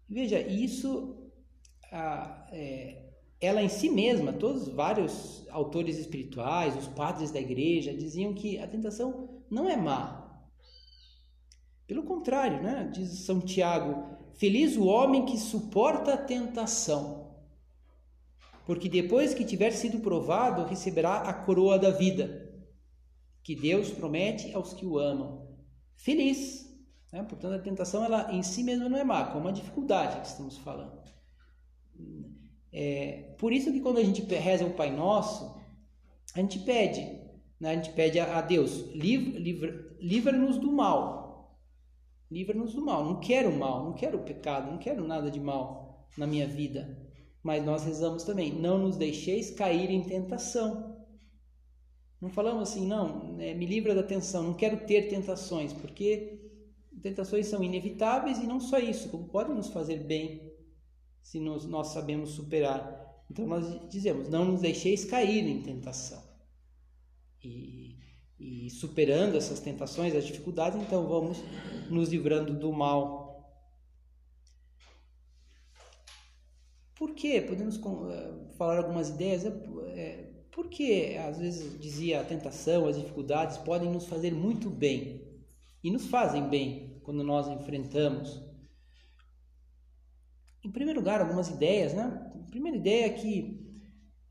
Veja, 0.09 0.41
isso, 0.41 1.20
a, 1.91 2.47
é, 2.53 3.11
ela 3.41 3.63
em 3.63 3.69
si 3.69 3.89
mesma, 3.89 4.33
todos 4.33 4.69
vários 4.69 5.47
autores 5.51 5.99
espirituais, 5.99 6.77
os 6.77 6.89
padres 6.89 7.31
da 7.31 7.41
igreja, 7.41 7.95
diziam 7.95 8.35
que 8.35 8.59
a 8.59 8.67
tentação 8.67 9.43
não 9.51 9.69
é 9.69 9.77
má. 9.77 10.45
Pelo 11.87 12.05
contrário, 12.05 12.63
né? 12.63 12.89
diz 12.93 13.25
São 13.25 13.41
Tiago: 13.41 14.17
Feliz 14.35 14.77
o 14.77 14.87
homem 14.87 15.25
que 15.25 15.37
suporta 15.37 16.15
a 16.15 16.19
tentação 16.19 17.21
porque 18.71 18.89
depois 18.89 19.35
que 19.35 19.45
tiver 19.45 19.73
sido 19.73 19.99
provado, 19.99 20.65
receberá 20.65 21.23
a 21.23 21.35
coroa 21.35 21.77
da 21.77 21.91
vida, 21.91 22.49
que 23.43 23.57
Deus 23.57 23.91
promete 23.91 24.55
aos 24.55 24.73
que 24.73 24.87
o 24.87 24.97
amam. 24.97 25.45
Feliz. 25.97 26.73
Né? 27.13 27.21
Portanto, 27.25 27.55
a 27.55 27.59
tentação 27.59 28.05
ela 28.05 28.33
em 28.33 28.45
si 28.45 28.63
mesma 28.63 28.89
não 28.89 28.97
é 28.97 29.03
má, 29.03 29.25
como 29.33 29.49
a 29.49 29.51
dificuldade 29.51 30.21
que 30.21 30.29
estamos 30.29 30.57
falando. 30.59 31.03
É, 32.73 33.35
por 33.39 33.53
isso 33.53 33.73
que 33.73 33.81
quando 33.81 33.99
a 33.99 34.05
gente 34.05 34.23
reza 34.23 34.65
o 34.65 34.75
Pai 34.75 34.95
Nosso, 34.95 35.59
a 36.35 36.41
gente 36.41 36.61
pede, 36.61 37.01
né? 37.59 37.71
a 37.71 37.75
gente 37.75 37.91
pede 37.91 38.21
a, 38.21 38.41
Deus, 38.41 38.85
livra-nos 38.93 40.59
do 40.59 40.71
mal. 40.71 41.59
Livra-nos 42.31 42.75
do 42.75 42.85
mal. 42.85 43.05
Não 43.05 43.19
quero 43.19 43.53
mal, 43.53 43.85
não 43.85 43.93
quero 43.93 44.21
pecado, 44.21 44.71
não 44.71 44.79
quero 44.79 45.07
nada 45.07 45.31
de 45.31 45.41
mal 45.41 46.09
na 46.17 46.27
minha 46.27 46.47
vida. 46.47 46.97
Mas 47.43 47.65
nós 47.65 47.85
rezamos 47.85 48.23
também: 48.23 48.53
não 48.53 48.79
nos 48.79 48.97
deixeis 48.97 49.51
cair 49.51 49.91
em 49.91 50.03
tentação. 50.03 50.97
Não 52.21 52.29
falamos 52.29 52.69
assim, 52.69 52.87
não, 52.87 53.41
é, 53.41 53.55
me 53.55 53.65
livra 53.65 53.95
da 53.95 54.03
tentação, 54.03 54.43
não 54.43 54.53
quero 54.53 54.85
ter 54.85 55.09
tentações, 55.09 55.73
porque 55.73 56.39
tentações 57.03 57.47
são 57.47 57.65
inevitáveis 57.65 58.37
e 58.37 58.47
não 58.47 58.61
só 58.61 58.79
isso, 58.79 59.09
como 59.09 59.31
podem 59.31 59.57
nos 59.57 59.71
fazer 59.71 60.05
bem 60.05 60.50
se 61.23 61.41
nos, 61.41 61.67
nós 61.67 61.89
sabemos 61.89 62.31
superar. 62.31 63.25
Então 63.31 63.47
nós 63.47 63.89
dizemos: 63.89 64.29
não 64.29 64.45
nos 64.45 64.61
deixeis 64.61 65.05
cair 65.05 65.47
em 65.47 65.63
tentação. 65.63 66.23
E, 67.43 67.97
e 68.39 68.71
superando 68.71 69.37
essas 69.37 69.61
tentações, 69.61 70.15
as 70.15 70.27
dificuldades, 70.27 70.81
então 70.81 71.07
vamos 71.07 71.39
nos 71.89 72.09
livrando 72.09 72.53
do 72.53 72.73
mal 72.73 73.21
Por 77.01 77.15
quê? 77.15 77.41
Podemos 77.41 77.79
uh, 77.79 78.55
falar 78.59 78.77
algumas 78.77 79.09
ideias. 79.09 79.47
É, 79.47 79.49
é, 79.49 80.31
porque 80.53 81.17
às 81.27 81.39
vezes 81.39 81.81
dizia 81.81 82.21
a 82.21 82.25
tentação, 82.25 82.87
as 82.87 82.99
dificuldades 82.99 83.57
podem 83.57 83.91
nos 83.91 84.05
fazer 84.05 84.35
muito 84.35 84.69
bem 84.69 85.23
e 85.83 85.91
nos 85.91 86.09
fazem 86.09 86.47
bem 86.47 87.01
quando 87.03 87.25
nós 87.25 87.49
enfrentamos. 87.49 88.43
Em 90.63 90.71
primeiro 90.71 91.01
lugar, 91.01 91.21
algumas 91.21 91.49
ideias, 91.49 91.95
né? 91.95 92.31
A 92.35 92.51
primeira 92.51 92.77
ideia 92.77 93.07
é 93.07 93.11
que 93.11 93.61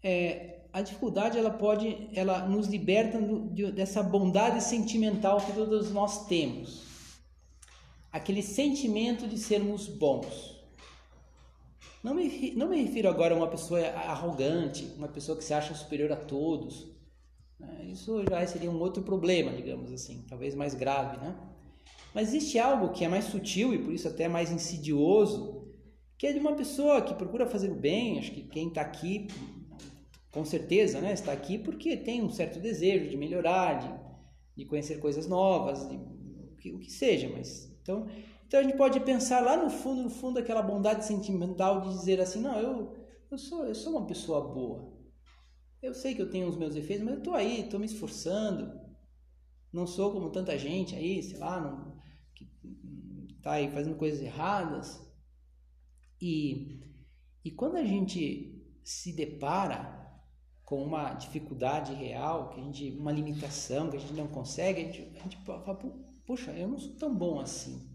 é, 0.03 0.59
a 0.71 0.81
dificuldade 0.81 1.37
ela 1.37 1.49
pode, 1.49 2.09
ela 2.13 2.47
nos 2.47 2.67
liberta 2.67 3.19
de, 3.51 3.71
dessa 3.71 4.03
bondade 4.03 4.63
sentimental 4.63 5.41
que 5.41 5.53
todos 5.53 5.91
nós 5.91 6.27
temos, 6.27 6.83
aquele 8.11 8.43
sentimento 8.43 9.27
de 9.27 9.37
sermos 9.37 9.87
bons. 9.87 10.59
Não 12.03 12.13
me, 12.13 12.53
não 12.55 12.69
me 12.69 12.81
refiro 12.81 13.09
agora 13.09 13.33
a 13.33 13.37
uma 13.37 13.47
pessoa 13.47 13.81
arrogante, 13.87 14.93
uma 14.97 15.07
pessoa 15.07 15.37
que 15.37 15.43
se 15.43 15.53
acha 15.53 15.73
superior 15.73 16.11
a 16.11 16.15
todos. 16.15 16.87
Né? 17.59 17.87
Isso 17.91 18.23
já 18.29 18.45
seria 18.47 18.71
um 18.71 18.79
outro 18.79 19.03
problema, 19.03 19.51
digamos 19.51 19.91
assim, 19.91 20.23
talvez 20.29 20.55
mais 20.55 20.73
grave, 20.73 21.17
né? 21.17 21.35
Mas 22.13 22.29
existe 22.29 22.57
algo 22.57 22.93
que 22.93 23.03
é 23.03 23.07
mais 23.07 23.25
sutil 23.25 23.73
e 23.73 23.77
por 23.77 23.93
isso 23.93 24.07
até 24.07 24.27
mais 24.27 24.49
insidioso, 24.49 25.58
que 26.19 26.27
é 26.27 26.33
de 26.33 26.39
uma 26.39 26.53
pessoa 26.53 27.01
que 27.01 27.15
procura 27.15 27.47
fazer 27.47 27.71
o 27.71 27.75
bem. 27.75 28.19
Acho 28.19 28.31
que 28.31 28.43
quem 28.43 28.67
está 28.67 28.81
aqui, 28.81 29.27
com 30.31 30.45
certeza, 30.45 31.01
né, 31.01 31.13
está 31.13 31.31
aqui 31.31 31.57
porque 31.57 31.97
tem 31.97 32.21
um 32.21 32.29
certo 32.29 32.59
desejo 32.59 33.09
de 33.09 33.17
melhorar, 33.17 33.79
de, 33.79 33.89
de 34.57 34.65
conhecer 34.65 34.99
coisas 34.99 35.25
novas, 35.25 35.89
de, 35.89 35.95
o, 35.95 36.55
que, 36.57 36.71
o 36.73 36.79
que 36.79 36.91
seja. 36.91 37.27
Mas 37.29 37.73
então 37.81 38.07
então 38.49 38.59
a 38.59 38.63
gente 38.63 38.75
pode 38.75 38.99
pensar 39.01 39.41
lá 39.41 39.55
no 39.55 39.69
fundo, 39.69 40.01
no 40.01 40.09
fundo, 40.09 40.39
aquela 40.39 40.63
bondade 40.63 41.05
sentimental 41.05 41.81
de 41.81 41.89
dizer 41.89 42.19
assim, 42.19 42.41
não, 42.41 42.59
eu, 42.59 42.97
eu, 43.29 43.37
sou, 43.37 43.63
eu 43.63 43.75
sou 43.75 43.95
uma 43.95 44.07
pessoa 44.07 44.41
boa. 44.41 44.91
Eu 45.79 45.93
sei 45.93 46.15
que 46.15 46.21
eu 46.21 46.31
tenho 46.31 46.49
os 46.49 46.57
meus 46.57 46.73
defeitos, 46.73 47.05
mas 47.05 47.13
eu 47.13 47.19
estou 47.19 47.35
aí, 47.35 47.61
estou 47.61 47.79
me 47.79 47.85
esforçando. 47.85 48.77
Não 49.71 49.85
sou 49.85 50.11
como 50.11 50.31
tanta 50.31 50.57
gente 50.57 50.95
aí, 50.95 51.21
sei 51.21 51.37
lá, 51.37 51.61
não, 51.61 51.95
que 52.33 52.49
está 53.37 53.51
aí 53.51 53.69
fazendo 53.69 53.95
coisas 53.95 54.19
erradas. 54.19 54.99
E, 56.21 56.81
e 57.43 57.51
quando 57.51 57.77
a 57.77 57.83
gente 57.83 58.63
se 58.83 59.13
depara 59.13 59.97
com 60.63 60.83
uma 60.83 61.13
dificuldade 61.13 61.93
real, 61.93 62.49
que 62.49 62.59
a 62.59 62.63
gente, 62.63 62.91
uma 62.91 63.11
limitação 63.11 63.89
que 63.89 63.97
a 63.97 63.99
gente 63.99 64.13
não 64.13 64.27
consegue, 64.27 64.81
a 64.81 64.85
gente, 64.85 65.17
a 65.17 65.23
gente 65.23 65.37
fala, 65.37 65.79
puxa, 66.25 66.51
eu 66.51 66.67
não 66.67 66.77
sou 66.77 66.95
tão 66.95 67.15
bom 67.15 67.39
assim 67.39 67.89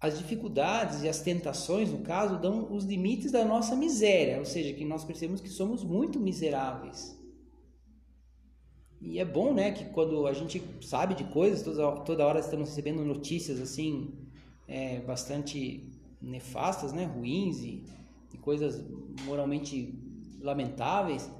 as 0.00 0.18
dificuldades 0.18 1.02
e 1.02 1.08
as 1.08 1.20
tentações, 1.20 1.90
no 1.90 1.98
caso, 1.98 2.38
dão 2.38 2.72
os 2.72 2.84
limites 2.84 3.32
da 3.32 3.44
nossa 3.44 3.74
miséria, 3.74 4.38
ou 4.38 4.44
seja, 4.44 4.72
que 4.74 4.84
nós 4.84 5.04
percebemos 5.04 5.40
que 5.40 5.48
somos 5.48 5.82
muito 5.82 6.20
miseráveis. 6.20 7.16
E 9.00 9.18
é 9.18 9.24
bom, 9.24 9.54
né, 9.54 9.72
que 9.72 9.86
quando 9.86 10.26
a 10.26 10.32
gente 10.32 10.62
sabe 10.82 11.14
de 11.14 11.24
coisas, 11.24 11.62
toda, 11.62 12.00
toda 12.02 12.26
hora 12.26 12.40
estamos 12.40 12.68
recebendo 12.68 13.04
notícias 13.04 13.60
assim, 13.60 14.25
é, 14.66 15.00
bastante 15.00 15.90
nefastas, 16.20 16.92
né, 16.92 17.04
ruins 17.04 17.58
e, 17.58 17.84
e 18.32 18.38
coisas 18.38 18.84
moralmente 19.24 19.98
lamentáveis, 20.40 21.30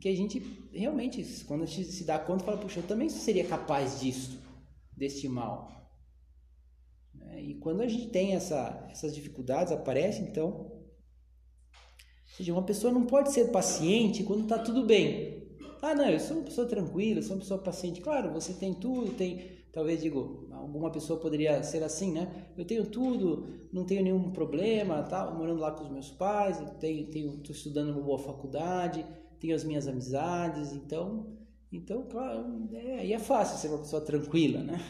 que 0.00 0.08
a 0.08 0.14
gente 0.14 0.40
realmente, 0.72 1.22
quando 1.44 1.62
a 1.62 1.66
gente 1.66 1.90
se 1.90 2.04
dá 2.04 2.18
conta, 2.18 2.44
fala, 2.44 2.58
puxa, 2.58 2.80
eu 2.80 2.86
também 2.86 3.08
seria 3.08 3.44
capaz 3.44 4.00
disso, 4.00 4.40
deste 4.96 5.28
mal. 5.28 5.78
Né? 7.14 7.42
E 7.42 7.54
quando 7.54 7.80
a 7.80 7.88
gente 7.88 8.08
tem 8.08 8.34
essa, 8.34 8.86
essas 8.90 9.14
dificuldades, 9.14 9.72
aparece 9.72 10.22
então. 10.22 10.48
Ou 10.50 12.36
seja, 12.36 12.52
uma 12.52 12.62
pessoa 12.62 12.92
não 12.92 13.06
pode 13.06 13.32
ser 13.32 13.50
paciente 13.50 14.22
quando 14.22 14.42
está 14.42 14.58
tudo 14.58 14.84
bem. 14.86 15.38
Ah, 15.82 15.94
não, 15.94 16.08
eu 16.08 16.20
sou 16.20 16.38
uma 16.38 16.44
pessoa 16.44 16.66
tranquila, 16.66 17.22
sou 17.22 17.36
uma 17.36 17.40
pessoa 17.40 17.60
paciente. 17.60 18.00
Claro, 18.00 18.32
você 18.32 18.52
tem 18.52 18.74
tudo, 18.74 19.14
tem. 19.14 19.57
Talvez 19.72 20.00
digo, 20.00 20.48
alguma 20.52 20.90
pessoa 20.90 21.20
poderia 21.20 21.62
ser 21.62 21.82
assim, 21.82 22.12
né? 22.12 22.48
Eu 22.56 22.64
tenho 22.64 22.86
tudo, 22.86 23.46
não 23.72 23.84
tenho 23.84 24.02
nenhum 24.02 24.30
problema, 24.30 25.02
tá? 25.02 25.30
Morando 25.30 25.60
lá 25.60 25.72
com 25.72 25.84
os 25.84 25.90
meus 25.90 26.10
pais, 26.10 26.58
tenho, 26.80 27.06
tenho, 27.10 27.42
estudando 27.50 27.90
uma 27.90 28.00
boa 28.00 28.18
faculdade, 28.18 29.04
tenho 29.38 29.54
as 29.54 29.64
minhas 29.64 29.86
amizades, 29.86 30.72
então, 30.72 31.36
então, 31.70 32.06
claro, 32.08 32.68
é, 32.72 33.00
aí 33.00 33.12
é 33.12 33.18
fácil 33.18 33.58
ser 33.58 33.68
uma 33.68 33.78
pessoa 33.78 34.00
tranquila, 34.00 34.62
né? 34.62 34.80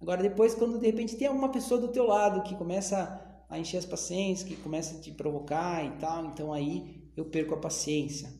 Agora, 0.00 0.22
depois, 0.22 0.54
quando 0.54 0.78
de 0.78 0.86
repente 0.86 1.16
tem 1.16 1.28
uma 1.28 1.50
pessoa 1.50 1.80
do 1.80 1.88
teu 1.88 2.06
lado 2.06 2.42
que 2.42 2.54
começa 2.54 3.44
a 3.48 3.58
encher 3.58 3.78
as 3.78 3.86
paciências, 3.86 4.48
que 4.48 4.56
começa 4.56 4.96
a 4.96 5.00
te 5.00 5.12
provocar 5.12 5.84
e 5.84 5.98
tal, 5.98 6.26
então 6.26 6.52
aí 6.52 7.10
eu 7.16 7.26
perco 7.26 7.54
a 7.54 7.60
paciência. 7.60 8.32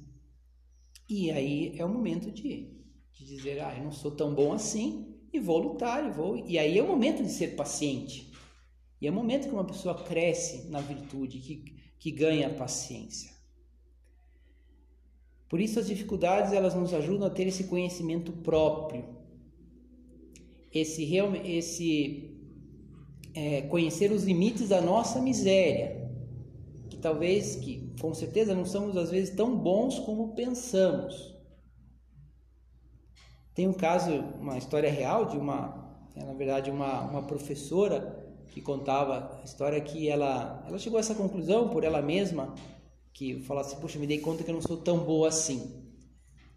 E 1.09 1.31
aí 1.31 1.79
é 1.79 1.85
o 1.85 1.89
momento 1.89 2.31
de, 2.31 2.73
de 3.13 3.25
dizer, 3.25 3.61
ah, 3.61 3.75
eu 3.77 3.85
não 3.85 3.93
sou 3.93 4.11
tão 4.11 4.35
bom 4.35 4.53
assim, 4.53 5.16
e 5.37 5.41
vou 5.41 5.59
lutar, 5.59 6.05
e 6.07 6.11
vou. 6.11 6.37
E 6.37 6.59
aí 6.59 6.79
é 6.79 6.83
o 6.83 6.87
momento 6.87 7.23
de 7.23 7.31
ser 7.31 7.57
paciente. 7.57 8.33
E 9.01 9.07
é 9.07 9.11
o 9.11 9.15
momento 9.15 9.49
que 9.49 9.55
uma 9.55 9.65
pessoa 9.65 9.95
cresce 9.95 10.69
na 10.71 10.81
virtude, 10.81 11.39
que, 11.39 11.77
que 11.99 12.11
ganha 12.11 12.51
paciência. 12.51 13.31
Por 15.49 15.61
isso 15.61 15.79
as 15.79 15.87
dificuldades 15.87 16.53
elas 16.53 16.75
nos 16.75 16.93
ajudam 16.93 17.29
a 17.29 17.31
ter 17.31 17.47
esse 17.47 17.65
conhecimento 17.65 18.33
próprio, 18.33 19.05
esse, 20.73 21.05
esse 21.45 22.37
é, 23.33 23.63
conhecer 23.63 24.11
os 24.11 24.25
limites 24.25 24.71
da 24.71 24.81
nossa 24.81 25.21
miséria, 25.21 26.11
que 26.91 26.97
talvez, 26.97 27.57
que 27.57 27.93
com 28.01 28.13
certeza 28.13 28.55
não 28.55 28.65
somos 28.65 28.97
às 28.97 29.11
vezes 29.11 29.35
tão 29.35 29.57
bons 29.57 29.99
como 30.01 30.35
pensamos. 30.35 31.36
Tem 33.57 33.67
um 33.67 33.73
caso, 33.73 34.13
uma 34.39 34.59
história 34.59 34.91
real 34.91 35.25
de 35.25 35.39
uma, 35.39 35.99
é, 36.15 36.23
na 36.23 36.35
verdade, 36.35 36.71
uma, 36.71 37.01
uma 37.01 37.23
professora 37.23 38.23
que 38.51 38.61
contava 38.61 39.41
a 39.41 39.45
história 39.45 39.81
que 39.81 40.11
ela, 40.11 40.63
ela 40.69 40.79
chegou 40.79 40.99
a 40.99 41.01
essa 41.01 41.15
conclusão 41.15 41.71
por 41.71 41.83
ela 41.83 42.03
mesma, 42.03 42.55
que 43.15 43.41
falasse, 43.45 43.75
puxa, 43.77 43.99
me 43.99 44.07
dei 44.07 44.19
conta 44.19 44.45
que 44.45 44.51
eu 44.51 44.55
não 44.55 44.61
sou 44.61 44.77
tão 44.77 44.99
boa 44.99 45.29
assim. 45.29 45.91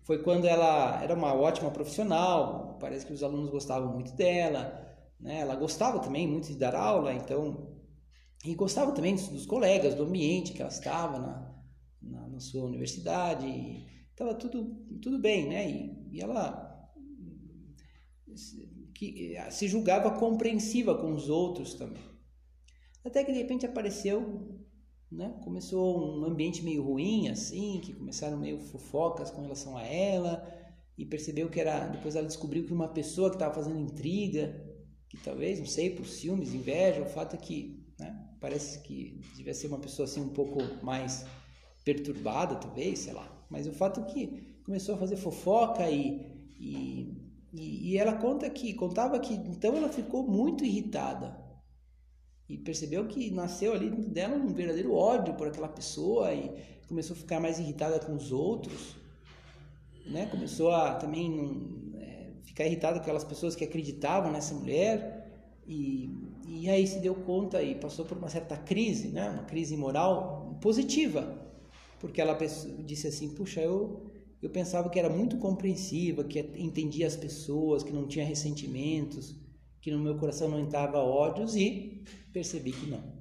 Foi 0.04 0.22
quando 0.22 0.46
ela 0.46 1.02
era 1.02 1.14
uma 1.16 1.34
ótima 1.34 1.72
profissional, 1.72 2.78
parece 2.82 3.06
que 3.06 3.14
os 3.14 3.24
alunos 3.24 3.50
gostavam 3.50 3.94
muito 3.94 4.12
dela, 4.12 4.86
né? 5.18 5.40
Ela 5.40 5.56
gostava 5.56 6.00
também 6.00 6.28
muito 6.28 6.50
de 6.50 6.56
dar 6.56 6.76
aula, 6.76 7.14
então 7.14 7.78
e 8.44 8.54
gostava 8.56 8.92
também 8.92 9.16
dos, 9.16 9.30
dos 9.30 9.46
colegas, 9.46 9.96
do 9.96 10.04
ambiente 10.04 10.52
que 10.52 10.62
ela 10.62 10.72
estava 10.72 11.18
na, 11.18 11.56
na, 12.02 12.28
na 12.28 12.40
sua 12.42 12.66
universidade, 12.66 13.86
estava 14.12 14.34
tudo 14.34 14.66
tudo 15.02 15.18
bem, 15.18 15.48
né? 15.48 15.70
E, 15.70 16.10
e 16.12 16.22
ela 16.22 16.69
que 18.94 19.36
se 19.52 19.68
julgava 19.68 20.12
compreensiva 20.12 20.96
com 20.96 21.14
os 21.14 21.30
outros 21.30 21.74
também. 21.74 22.04
Até 23.04 23.24
que 23.24 23.32
de 23.32 23.38
repente 23.38 23.66
apareceu, 23.66 24.60
né? 25.12 25.40
Começou 25.44 26.20
um 26.20 26.26
ambiente 26.26 26.64
meio 26.64 26.84
ruim 26.84 27.30
assim, 27.30 27.80
que 27.82 27.94
começaram 27.94 28.38
meio 28.38 28.60
fofocas 28.60 29.32
com 29.32 29.42
relação 29.42 29.78
a 29.78 29.84
ela 29.84 30.46
e 30.98 31.06
percebeu 31.06 31.50
que 31.50 31.60
era, 31.60 31.88
depois 31.88 32.16
ela 32.16 32.28
descobriu 32.28 32.66
que 32.66 32.74
uma 32.74 32.90
pessoa 32.90 33.30
que 33.30 33.38
estava 33.38 33.54
fazendo 33.54 33.80
intriga, 33.80 34.54
que 35.08 35.18
talvez, 35.18 35.60
não 35.60 35.66
sei, 35.66 35.92
por 35.92 36.06
ciúmes, 36.06 36.54
inveja, 36.54 37.02
o 37.02 37.06
fato 37.06 37.36
é 37.36 37.40
que, 37.40 37.88
né? 37.98 38.28
Parece 38.40 38.82
que 38.82 39.22
devia 39.36 39.54
ser 39.54 39.68
uma 39.68 39.80
pessoa 39.80 40.06
assim 40.06 40.22
um 40.22 40.30
pouco 40.30 40.60
mais 40.84 41.26
perturbada, 41.86 42.56
talvez, 42.56 43.00
sei 43.00 43.14
lá. 43.14 43.48
Mas 43.50 43.66
o 43.66 43.72
fato 43.72 44.02
é 44.02 44.04
que 44.04 44.60
começou 44.64 44.96
a 44.96 44.98
fazer 44.98 45.16
fofoca 45.16 45.90
e, 45.90 46.22
e 46.60 47.29
e, 47.54 47.92
e, 47.92 47.98
ela 47.98 48.14
conta 48.14 48.50
que 48.50 48.74
contava 48.74 49.20
que 49.20 49.34
então 49.34 49.76
ela 49.76 49.90
ficou 49.90 50.24
muito 50.24 50.64
irritada 50.64 51.40
e 52.48 52.58
percebeu 52.58 53.08
que 53.08 53.32
nasceu 53.32 53.74
ali 53.74 53.90
dentro 53.90 54.10
dela 54.10 54.36
um 54.36 54.54
verdadeiro 54.54 54.94
ódio 54.94 55.34
por 55.36 55.48
aquela 55.48 55.68
pessoa 55.68 56.34
e 56.34 56.52
começou 56.88 57.16
a 57.16 57.20
ficar 57.20 57.40
mais 57.40 57.60
irritada 57.60 58.00
com 58.00 58.16
os 58.16 58.32
outros, 58.32 58.96
né? 60.06 60.26
Começou 60.26 60.72
a 60.72 60.96
também 60.96 61.94
é, 61.96 62.32
ficar 62.44 62.66
irritada 62.66 62.96
com 62.96 63.02
aquelas 63.02 63.24
pessoas 63.24 63.56
que 63.56 63.64
acreditavam 63.64 64.32
nessa 64.32 64.56
mulher 64.56 65.20
e, 65.68 66.10
e 66.48 66.68
aí 66.68 66.88
se 66.88 67.00
deu 67.00 67.14
conta 67.14 67.62
e 67.62 67.76
passou 67.76 68.04
por 68.06 68.18
uma 68.18 68.30
certa 68.30 68.58
crise, 68.58 69.10
né? 69.10 69.30
Uma 69.30 69.44
crise 69.44 69.78
moral 69.78 70.58
positiva, 70.60 71.38
porque 72.00 72.20
ela 72.20 72.36
disse 72.84 73.08
assim, 73.08 73.30
puxa, 73.30 73.62
eu 73.62 74.09
eu 74.42 74.50
pensava 74.50 74.90
que 74.90 74.98
era 74.98 75.10
muito 75.10 75.38
compreensiva, 75.38 76.24
que 76.24 76.40
entendia 76.40 77.08
as 77.08 77.16
pessoas, 77.16 77.84
que 77.84 77.92
não 77.92 78.08
tinha 78.08 78.26
ressentimentos, 78.26 79.36
que 79.82 79.92
no 79.92 80.00
meu 80.00 80.18
coração 80.18 80.48
não 80.48 80.60
entrava 80.60 81.00
ódios 81.00 81.56
e 81.56 82.04
percebi 82.32 82.72
que 82.72 82.86
não. 82.88 83.20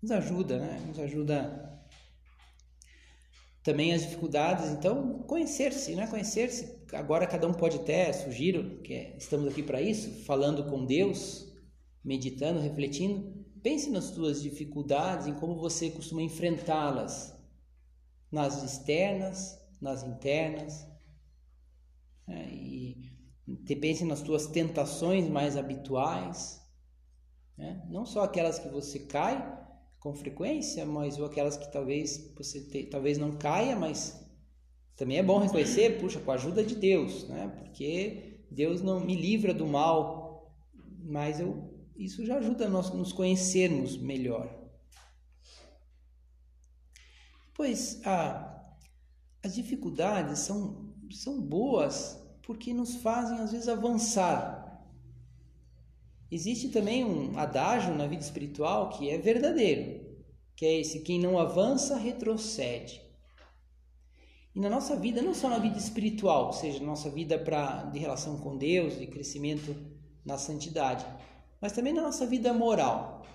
Nos 0.00 0.10
ajuda, 0.10 0.58
né? 0.58 0.82
Nos 0.86 0.98
ajuda 0.98 1.70
também 3.62 3.94
as 3.94 4.02
dificuldades, 4.02 4.70
então 4.70 5.22
conhecer-se, 5.22 5.94
né? 5.94 6.06
Conhecer-se. 6.06 6.82
Agora 6.92 7.26
cada 7.26 7.46
um 7.46 7.52
pode 7.52 7.76
até, 7.76 8.12
sugiro 8.12 8.80
que 8.82 9.14
estamos 9.18 9.48
aqui 9.48 9.62
para 9.62 9.80
isso, 9.80 10.24
falando 10.24 10.64
com 10.64 10.86
Deus, 10.86 11.52
meditando, 12.02 12.60
refletindo. 12.60 13.44
Pense 13.62 13.90
nas 13.90 14.04
suas 14.04 14.42
dificuldades, 14.42 15.26
em 15.26 15.34
como 15.34 15.56
você 15.56 15.90
costuma 15.90 16.22
enfrentá-las 16.22 17.33
nas 18.34 18.64
externas, 18.64 19.56
nas 19.80 20.02
internas. 20.02 20.84
Né? 22.26 22.48
E 22.50 23.76
pense 23.80 24.04
nas 24.04 24.22
tuas 24.22 24.48
tentações 24.48 25.28
mais 25.28 25.56
habituais, 25.56 26.60
né? 27.56 27.86
não 27.88 28.04
só 28.04 28.24
aquelas 28.24 28.58
que 28.58 28.68
você 28.68 28.98
cai 28.98 29.62
com 30.00 30.12
frequência, 30.14 30.84
mas 30.84 31.16
ou 31.18 31.26
aquelas 31.26 31.56
que 31.56 31.70
talvez 31.72 32.34
você 32.36 32.60
te, 32.60 32.84
talvez 32.84 33.18
não 33.18 33.36
caia, 33.38 33.76
mas 33.76 34.20
também 34.96 35.18
é 35.18 35.22
bom 35.22 35.38
reconhecer, 35.38 36.00
puxa, 36.00 36.18
com 36.18 36.32
a 36.32 36.34
ajuda 36.34 36.64
de 36.64 36.74
Deus, 36.74 37.28
né? 37.28 37.48
Porque 37.56 38.46
Deus 38.50 38.82
não 38.82 39.00
me 39.00 39.14
livra 39.14 39.54
do 39.54 39.66
mal, 39.66 40.52
mas 41.04 41.38
eu, 41.38 41.72
isso 41.96 42.26
já 42.26 42.38
ajuda 42.38 42.68
nós 42.68 42.92
nos 42.92 43.12
conhecermos 43.12 43.96
melhor. 43.96 44.63
Pois 47.54 48.00
ah, 48.04 48.62
as 49.42 49.54
dificuldades 49.54 50.40
são, 50.40 50.92
são 51.10 51.40
boas 51.40 52.20
porque 52.42 52.74
nos 52.74 52.96
fazem 52.96 53.38
às 53.38 53.52
vezes 53.52 53.68
avançar. 53.68 54.62
Existe 56.30 56.68
também 56.68 57.04
um 57.04 57.38
adágio 57.38 57.94
na 57.94 58.06
vida 58.06 58.22
espiritual 58.22 58.90
que 58.90 59.08
é 59.08 59.18
verdadeiro, 59.18 60.04
que 60.56 60.66
é 60.66 60.80
esse: 60.80 61.00
quem 61.00 61.20
não 61.20 61.38
avança, 61.38 61.96
retrocede. 61.96 63.00
E 64.54 64.60
na 64.60 64.70
nossa 64.70 64.96
vida, 64.96 65.20
não 65.20 65.34
só 65.34 65.48
na 65.48 65.58
vida 65.58 65.78
espiritual, 65.78 66.46
ou 66.46 66.52
seja, 66.52 66.78
na 66.80 66.86
nossa 66.86 67.10
vida 67.10 67.38
pra, 67.38 67.84
de 67.84 67.98
relação 67.98 68.38
com 68.38 68.56
Deus, 68.56 68.98
de 68.98 69.06
crescimento 69.06 69.74
na 70.24 70.38
santidade, 70.38 71.04
mas 71.60 71.72
também 71.72 71.92
na 71.92 72.02
nossa 72.02 72.26
vida 72.26 72.52
moral. 72.52 73.26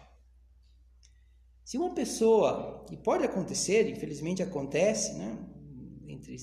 Se 1.69 1.77
uma 1.77 1.93
pessoa, 1.93 2.83
e 2.91 2.97
pode 2.97 3.23
acontecer, 3.23 3.87
infelizmente 3.87 4.41
acontece, 4.41 5.13
né? 5.13 5.37
Entre, 6.07 6.35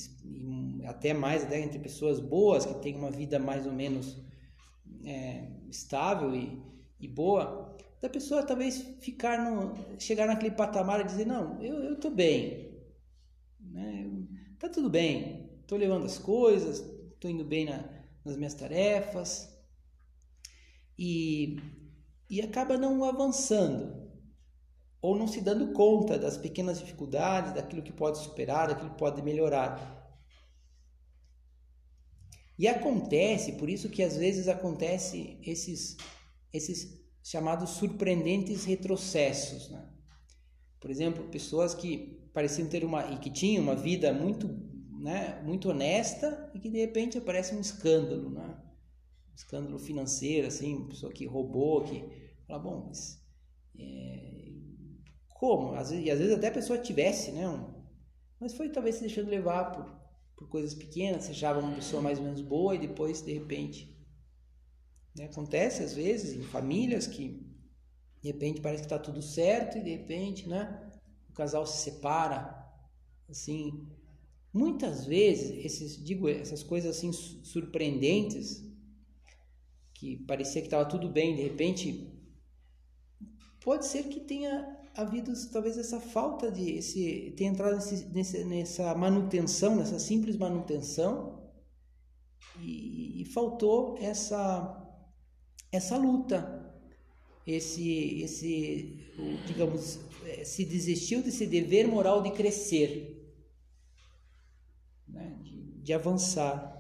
até 0.85 1.12
mais 1.12 1.43
até 1.43 1.61
entre 1.61 1.81
pessoas 1.81 2.21
boas 2.21 2.65
que 2.65 2.75
têm 2.75 2.95
uma 2.95 3.11
vida 3.11 3.37
mais 3.37 3.67
ou 3.67 3.73
menos 3.73 4.23
é, 5.05 5.51
estável 5.69 6.33
e, 6.33 6.62
e 7.01 7.09
boa, 7.09 7.77
da 8.01 8.09
pessoa 8.09 8.45
talvez 8.45 8.81
ficar 9.01 9.51
no, 9.51 9.75
chegar 9.99 10.29
naquele 10.29 10.55
patamar 10.55 11.01
e 11.01 11.05
dizer 11.05 11.27
não, 11.27 11.61
eu 11.61 11.99
tô 11.99 12.09
bem, 12.09 12.79
né? 13.59 14.09
Tá 14.61 14.69
tudo 14.69 14.89
bem, 14.89 15.51
tô 15.67 15.75
levando 15.75 16.05
as 16.05 16.19
coisas, 16.19 16.89
tô 17.19 17.29
indo 17.29 17.45
bem 17.45 17.65
na, 17.65 17.85
nas 18.25 18.37
minhas 18.37 18.55
tarefas 18.55 19.53
e 20.97 21.57
e 22.31 22.41
acaba 22.41 22.79
não 22.79 23.03
avançando 23.03 24.06
ou 25.07 25.16
não 25.16 25.29
se 25.29 25.40
dando 25.40 25.73
conta 25.73 26.19
das 26.19 26.37
pequenas 26.37 26.81
dificuldades, 26.81 27.55
daquilo 27.55 27.81
que 27.81 27.92
pode 27.92 28.19
superar, 28.19 28.66
daquilo 28.66 28.90
que 28.90 28.99
pode 28.99 29.23
melhorar. 29.23 29.73
E 32.59 32.66
acontece, 32.66 33.53
por 33.53 33.71
isso 33.71 33.88
que 33.88 34.03
às 34.03 34.16
vezes 34.16 34.49
acontece 34.49 35.38
esses 35.42 35.97
esses 36.53 37.01
chamados 37.23 37.71
surpreendentes 37.71 38.64
retrocessos, 38.64 39.71
né? 39.71 39.88
Por 40.81 40.90
exemplo, 40.90 41.29
pessoas 41.29 41.73
que 41.73 42.29
pareciam 42.35 42.69
ter 42.69 42.85
uma 42.85 43.07
e 43.12 43.19
que 43.19 43.31
tinham 43.31 43.62
uma 43.62 43.77
vida 43.77 44.12
muito, 44.12 44.49
né, 45.01 45.40
muito 45.45 45.71
honesta 45.71 46.51
e 46.53 46.59
que 46.59 46.69
de 46.69 46.79
repente 46.79 47.16
aparece 47.16 47.55
um 47.55 47.61
escândalo, 47.61 48.29
né? 48.31 48.61
Um 49.31 49.35
escândalo 49.37 49.79
financeiro, 49.79 50.49
assim, 50.49 50.88
pessoa 50.88 51.12
que 51.12 51.27
roubou, 51.27 51.85
que 51.85 52.05
fala, 52.49 52.59
bom, 52.59 52.87
mas 52.88 53.25
é, 53.79 54.36
como? 55.38 55.75
Às 55.75 55.90
vezes, 55.90 56.07
e 56.07 56.11
às 56.11 56.18
vezes 56.18 56.35
até 56.35 56.49
a 56.49 56.53
pessoa 56.53 56.79
tivesse, 56.79 57.33
né? 57.33 57.49
Um, 57.49 57.75
mas 58.40 58.55
foi 58.55 58.68
talvez 58.70 58.96
se 58.96 59.03
deixando 59.03 59.29
levar 59.29 59.72
por, 59.72 59.87
por 60.37 60.49
coisas 60.49 60.75
pequenas, 60.75 61.25
se 61.25 61.31
achava 61.31 61.61
uma 61.61 61.75
pessoa 61.75 62.03
mais 62.03 62.18
ou 62.18 62.25
menos 62.25 62.42
boa 62.42 62.75
e 62.75 62.79
depois, 62.79 63.22
de 63.22 63.33
repente. 63.33 63.96
Né? 65.14 65.25
Acontece 65.27 65.83
às 65.83 65.94
vezes 65.94 66.35
em 66.35 66.42
famílias 66.42 67.07
que 67.07 67.46
de 68.22 68.29
repente 68.29 68.61
parece 68.61 68.83
que 68.83 68.87
está 68.87 68.99
tudo 68.99 69.22
certo 69.22 69.79
e 69.79 69.83
de 69.83 69.90
repente, 69.90 70.49
né? 70.49 70.90
O 71.29 71.33
casal 71.33 71.66
se 71.66 71.83
separa. 71.83 72.55
Assim, 73.29 73.88
muitas 74.53 75.05
vezes 75.05 75.64
esses 75.64 76.03
digo 76.03 76.29
essas 76.29 76.62
coisas 76.62 76.96
assim 76.96 77.12
surpreendentes 77.12 78.64
que 79.92 80.16
parecia 80.25 80.62
que 80.62 80.68
estava 80.68 80.88
tudo 80.88 81.11
bem 81.11 81.35
de 81.35 81.42
repente 81.42 82.11
pode 83.61 83.85
ser 83.87 84.05
que 84.05 84.20
tenha 84.20 84.76
havido 84.97 85.33
talvez 85.53 85.77
essa 85.77 86.01
falta 86.01 86.51
de 86.51 86.79
esse 86.79 87.35
tenha 87.37 87.51
entrado 87.51 87.77
nesse, 87.77 88.07
nesse, 88.07 88.45
nessa 88.45 88.95
manutenção, 88.95 89.77
nessa 89.77 89.99
simples 89.99 90.37
manutenção 90.37 91.51
e, 92.59 93.21
e 93.21 93.25
faltou 93.27 93.99
essa 93.99 94.83
essa 95.71 95.99
luta, 95.99 96.75
esse 97.47 98.23
esse 98.23 99.13
digamos 99.47 99.99
é, 100.25 100.45
se 100.45 100.65
desistiu 100.65 101.23
desse 101.23 101.47
dever 101.47 101.87
moral 101.87 102.23
de 102.23 102.31
crescer, 102.31 103.35
né? 105.07 105.39
de, 105.43 105.83
de 105.83 105.93
avançar. 105.93 106.75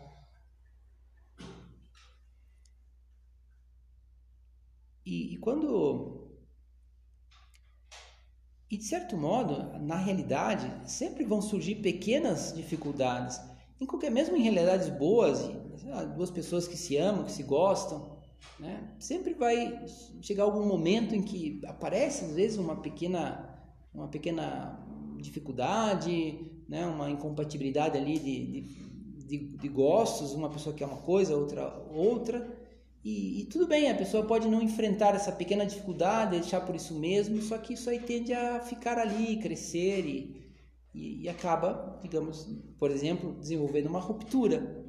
E, 5.04 5.34
e 5.34 5.36
quando 5.36 6.25
e 8.70 8.76
de 8.76 8.84
certo 8.84 9.16
modo, 9.16 9.78
na 9.80 9.96
realidade, 9.96 10.70
sempre 10.90 11.24
vão 11.24 11.40
surgir 11.40 11.76
pequenas 11.76 12.52
dificuldades, 12.52 13.40
em 13.80 13.86
qualquer 13.86 14.10
mesmo 14.10 14.36
em 14.36 14.42
realidades 14.42 14.88
boas, 14.88 15.48
duas 16.16 16.30
pessoas 16.30 16.66
que 16.66 16.76
se 16.76 16.96
amam, 16.96 17.24
que 17.24 17.32
se 17.32 17.42
gostam, 17.42 18.16
né? 18.58 18.90
Sempre 18.98 19.34
vai 19.34 19.84
chegar 20.20 20.44
algum 20.44 20.66
momento 20.66 21.14
em 21.14 21.22
que 21.22 21.60
aparece 21.66 22.24
às 22.24 22.34
vezes 22.34 22.58
uma 22.58 22.76
pequena 22.76 23.54
uma 23.94 24.08
pequena 24.08 24.78
dificuldade, 25.20 26.50
né? 26.68 26.86
Uma 26.86 27.10
incompatibilidade 27.10 27.96
ali 27.96 28.18
de, 28.18 28.46
de, 28.46 29.26
de, 29.26 29.56
de 29.58 29.68
gostos, 29.68 30.32
uma 30.32 30.50
pessoa 30.50 30.74
quer 30.74 30.86
uma 30.86 31.02
coisa, 31.02 31.36
outra 31.36 31.72
outra, 31.90 32.65
e, 33.08 33.42
e, 33.42 33.44
tudo 33.44 33.68
bem, 33.68 33.88
a 33.88 33.94
pessoa 33.94 34.26
pode 34.26 34.48
não 34.48 34.60
enfrentar 34.60 35.14
essa 35.14 35.30
pequena 35.30 35.64
dificuldade, 35.64 36.40
deixar 36.40 36.60
por 36.62 36.74
isso 36.74 36.98
mesmo, 36.98 37.40
só 37.40 37.56
que 37.56 37.74
isso 37.74 37.88
aí 37.88 38.00
tende 38.00 38.32
a 38.32 38.58
ficar 38.58 38.98
ali, 38.98 39.36
crescer 39.36 40.04
e, 40.04 40.52
e, 40.92 41.22
e 41.22 41.28
acaba, 41.28 42.00
digamos, 42.02 42.48
por 42.76 42.90
exemplo, 42.90 43.32
desenvolvendo 43.34 43.86
uma 43.86 44.00
ruptura. 44.00 44.84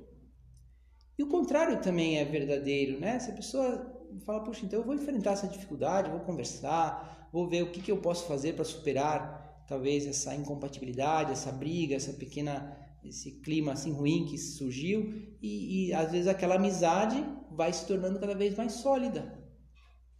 E 1.16 1.22
o 1.22 1.28
contrário 1.28 1.80
também 1.80 2.18
é 2.18 2.26
verdadeiro, 2.26 3.00
né? 3.00 3.20
Se 3.20 3.30
a 3.30 3.36
pessoa 3.36 3.96
fala, 4.26 4.44
puxa, 4.44 4.66
então 4.66 4.80
eu 4.80 4.86
vou 4.86 4.96
enfrentar 4.96 5.34
essa 5.34 5.48
dificuldade, 5.48 6.10
vou 6.10 6.22
conversar, 6.22 7.30
vou 7.32 7.48
ver 7.48 7.62
o 7.62 7.72
que, 7.72 7.84
que 7.84 7.92
eu 7.92 7.98
posso 7.98 8.26
fazer 8.26 8.54
para 8.54 8.66
superar 8.66 9.64
talvez 9.68 10.08
essa 10.08 10.34
incompatibilidade, 10.34 11.34
essa 11.34 11.52
briga, 11.52 11.96
essa 11.96 12.14
pequena 12.14 12.76
esse 13.04 13.40
clima 13.40 13.74
assim 13.74 13.92
ruim 13.92 14.26
que 14.26 14.38
surgiu 14.38 15.38
e, 15.42 15.88
e 15.88 15.94
às 15.94 16.12
vezes 16.12 16.28
aquela 16.28 16.56
amizade 16.56 17.24
vai 17.52 17.72
se 17.72 17.86
tornando 17.86 18.20
cada 18.20 18.36
vez 18.36 18.56
mais 18.56 18.74
sólida, 18.74 19.44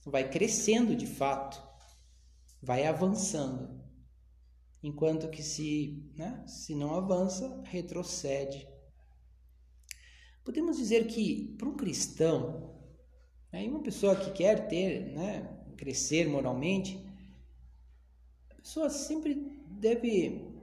vai 0.06 0.30
crescendo 0.30 0.96
de 0.96 1.06
fato, 1.06 1.62
vai 2.62 2.86
avançando, 2.86 3.82
enquanto 4.82 5.30
que 5.30 5.44
se, 5.44 6.12
né, 6.16 6.44
se 6.48 6.74
não 6.76 6.96
avança, 6.96 7.62
retrocede. 7.66 8.68
Podemos 10.44 10.78
dizer 10.78 11.08
que 11.08 11.56
para 11.58 11.68
um 11.68 11.76
cristão, 11.76 12.74
né, 13.52 13.68
uma 13.68 13.82
pessoa 13.82 14.16
que 14.16 14.32
quer 14.32 14.68
ter, 14.68 15.14
né, 15.14 15.58
crescer 15.76 16.28
moralmente, 16.28 17.06
a 18.50 18.56
pessoa 18.56 18.90
sempre 18.90 19.36
deve 19.68 20.57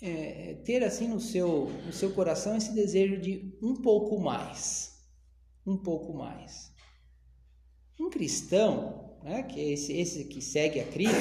é, 0.00 0.54
ter 0.64 0.84
assim 0.84 1.08
no 1.08 1.20
seu, 1.20 1.66
no 1.84 1.92
seu 1.92 2.12
coração 2.12 2.56
esse 2.56 2.72
desejo 2.72 3.20
de 3.20 3.56
um 3.62 3.74
pouco 3.74 4.20
mais. 4.20 5.04
Um 5.66 5.76
pouco 5.76 6.14
mais. 6.14 6.72
Um 7.98 8.08
cristão, 8.08 9.18
né, 9.22 9.42
que 9.42 9.60
é 9.60 9.72
esse, 9.72 9.92
esse 9.92 10.24
que 10.24 10.40
segue 10.40 10.80
a 10.80 10.86
Cristo, 10.86 11.16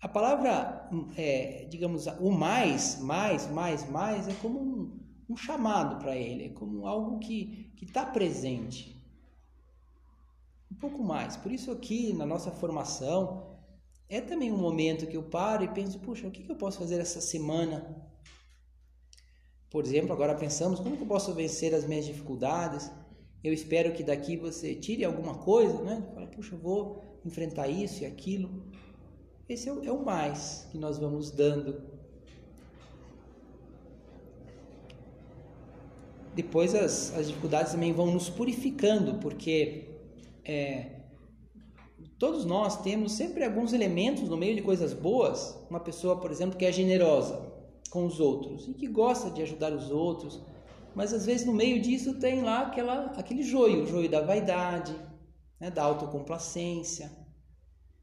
a 0.00 0.08
palavra, 0.08 0.88
é, 1.16 1.66
digamos, 1.68 2.06
o 2.20 2.30
mais, 2.30 3.00
mais, 3.00 3.50
mais, 3.50 3.88
mais, 3.90 4.28
é 4.28 4.34
como 4.34 4.60
um, 4.60 5.00
um 5.28 5.36
chamado 5.36 5.98
para 5.98 6.16
ele, 6.16 6.46
é 6.46 6.48
como 6.50 6.86
algo 6.86 7.18
que 7.18 7.72
está 7.82 8.06
presente. 8.06 8.96
Um 10.70 10.76
pouco 10.76 11.02
mais. 11.02 11.36
Por 11.36 11.50
isso, 11.50 11.72
aqui 11.72 12.12
na 12.12 12.24
nossa 12.24 12.50
formação, 12.52 13.47
é 14.08 14.20
também 14.20 14.50
um 14.50 14.56
momento 14.56 15.06
que 15.06 15.16
eu 15.16 15.22
paro 15.22 15.64
e 15.64 15.68
penso, 15.68 15.98
puxa, 15.98 16.26
o 16.26 16.30
que, 16.30 16.42
que 16.42 16.50
eu 16.50 16.56
posso 16.56 16.78
fazer 16.78 16.98
essa 16.98 17.20
semana? 17.20 18.02
Por 19.70 19.84
exemplo, 19.84 20.12
agora 20.12 20.34
pensamos, 20.34 20.80
como 20.80 20.96
que 20.96 21.02
eu 21.02 21.06
posso 21.06 21.34
vencer 21.34 21.74
as 21.74 21.84
minhas 21.84 22.06
dificuldades? 22.06 22.90
Eu 23.44 23.52
espero 23.52 23.92
que 23.92 24.02
daqui 24.02 24.36
você 24.36 24.74
tire 24.74 25.04
alguma 25.04 25.34
coisa, 25.34 25.82
né? 25.82 26.02
Fala, 26.14 26.26
puxa, 26.26 26.54
eu 26.54 26.58
vou 26.58 27.20
enfrentar 27.24 27.68
isso 27.68 28.02
e 28.02 28.06
aquilo. 28.06 28.64
Esse 29.46 29.68
é 29.68 29.72
o, 29.72 29.84
é 29.84 29.92
o 29.92 30.02
mais 30.02 30.66
que 30.70 30.78
nós 30.78 30.98
vamos 30.98 31.30
dando. 31.30 31.82
Depois 36.34 36.74
as, 36.74 37.14
as 37.14 37.26
dificuldades 37.26 37.72
também 37.72 37.92
vão 37.92 38.10
nos 38.10 38.30
purificando, 38.30 39.18
porque 39.18 39.88
é, 40.44 40.97
Todos 42.18 42.44
nós 42.44 42.82
temos 42.82 43.12
sempre 43.12 43.44
alguns 43.44 43.72
elementos 43.72 44.28
no 44.28 44.36
meio 44.36 44.56
de 44.56 44.62
coisas 44.62 44.92
boas. 44.92 45.56
Uma 45.70 45.78
pessoa, 45.78 46.16
por 46.16 46.32
exemplo, 46.32 46.58
que 46.58 46.64
é 46.64 46.72
generosa 46.72 47.48
com 47.90 48.04
os 48.04 48.18
outros 48.18 48.66
e 48.66 48.74
que 48.74 48.88
gosta 48.88 49.30
de 49.30 49.40
ajudar 49.40 49.72
os 49.72 49.90
outros, 49.90 50.42
mas 50.94 51.14
às 51.14 51.24
vezes 51.24 51.46
no 51.46 51.52
meio 51.52 51.80
disso 51.80 52.18
tem 52.18 52.42
lá 52.42 52.62
aquela, 52.62 53.06
aquele 53.16 53.42
joio, 53.42 53.84
o 53.84 53.86
joio 53.86 54.10
da 54.10 54.20
vaidade, 54.20 54.94
né, 55.60 55.70
da 55.70 55.84
autocomplacência. 55.84 57.10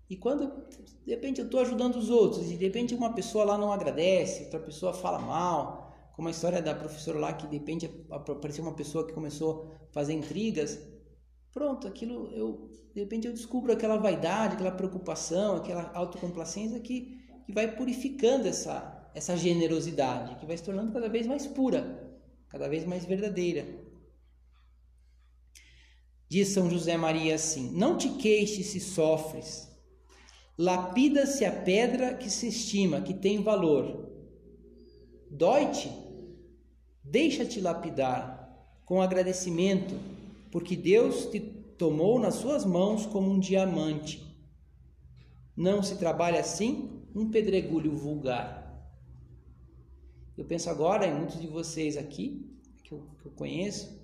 E 0.09 0.15
quando 0.15 0.49
de 1.03 1.11
repente 1.11 1.41
eu 1.41 1.45
estou 1.45 1.59
ajudando 1.59 1.97
os 1.97 2.09
outros 2.09 2.49
e 2.49 2.55
de 2.55 2.65
repente 2.65 2.95
uma 2.95 3.13
pessoa 3.13 3.43
lá 3.43 3.57
não 3.57 3.71
agradece, 3.71 4.43
outra 4.43 4.59
pessoa 4.59 4.93
fala 4.93 5.19
mal, 5.19 5.93
como 6.15 6.29
a 6.29 6.31
história 6.31 6.61
da 6.61 6.73
professora 6.73 7.19
lá 7.19 7.33
que 7.33 7.47
de 7.47 7.57
repente 7.57 7.89
apareceu 8.09 8.63
uma 8.63 8.75
pessoa 8.75 9.05
que 9.05 9.13
começou 9.13 9.73
a 9.89 9.93
fazer 9.93 10.13
intrigas, 10.13 10.79
pronto, 11.55 11.87
aquilo 11.87 12.29
eu 12.33 12.69
de 12.93 13.01
repente 13.01 13.27
eu 13.27 13.33
descubro 13.33 13.73
aquela 13.73 13.97
vaidade, 13.97 14.55
aquela 14.55 14.71
preocupação, 14.71 15.55
aquela 15.55 15.91
autocomplacência 15.93 16.79
que, 16.79 17.19
que 17.45 17.51
vai 17.51 17.75
purificando 17.75 18.47
essa, 18.47 19.09
essa 19.13 19.35
generosidade, 19.35 20.35
que 20.35 20.45
vai 20.45 20.55
se 20.57 20.63
tornando 20.63 20.93
cada 20.93 21.09
vez 21.09 21.25
mais 21.27 21.45
pura, 21.45 22.09
cada 22.47 22.69
vez 22.69 22.85
mais 22.85 23.03
verdadeira. 23.03 23.65
Diz 26.29 26.49
São 26.49 26.69
José 26.69 26.95
Maria 26.95 27.35
assim: 27.35 27.69
Não 27.71 27.97
te 27.97 28.09
queixes 28.09 28.67
se 28.67 28.79
sofres, 28.79 29.69
lapida-se 30.57 31.43
a 31.43 31.51
pedra 31.51 32.15
que 32.15 32.29
se 32.29 32.47
estima, 32.47 33.01
que 33.01 33.13
tem 33.13 33.43
valor. 33.43 34.09
Dói-te? 35.29 35.91
Deixa-te 37.03 37.59
lapidar 37.59 38.41
com 38.85 39.01
agradecimento, 39.01 39.99
porque 40.55 40.77
Deus 40.77 41.25
te 41.25 41.41
tomou 41.77 42.17
nas 42.17 42.35
suas 42.35 42.63
mãos 42.63 43.05
como 43.05 43.29
um 43.29 43.37
diamante. 43.37 44.25
Não 45.53 45.83
se 45.83 45.97
trabalha 45.97 46.39
assim 46.39 47.03
um 47.13 47.29
pedregulho 47.29 47.93
vulgar. 47.93 48.89
Eu 50.37 50.45
penso 50.45 50.69
agora 50.69 51.05
em 51.05 51.13
muitos 51.13 51.41
de 51.41 51.47
vocês 51.47 51.97
aqui, 51.97 52.57
que 52.85 52.93
eu, 52.93 53.05
que 53.21 53.25
eu 53.25 53.33
conheço, 53.33 54.01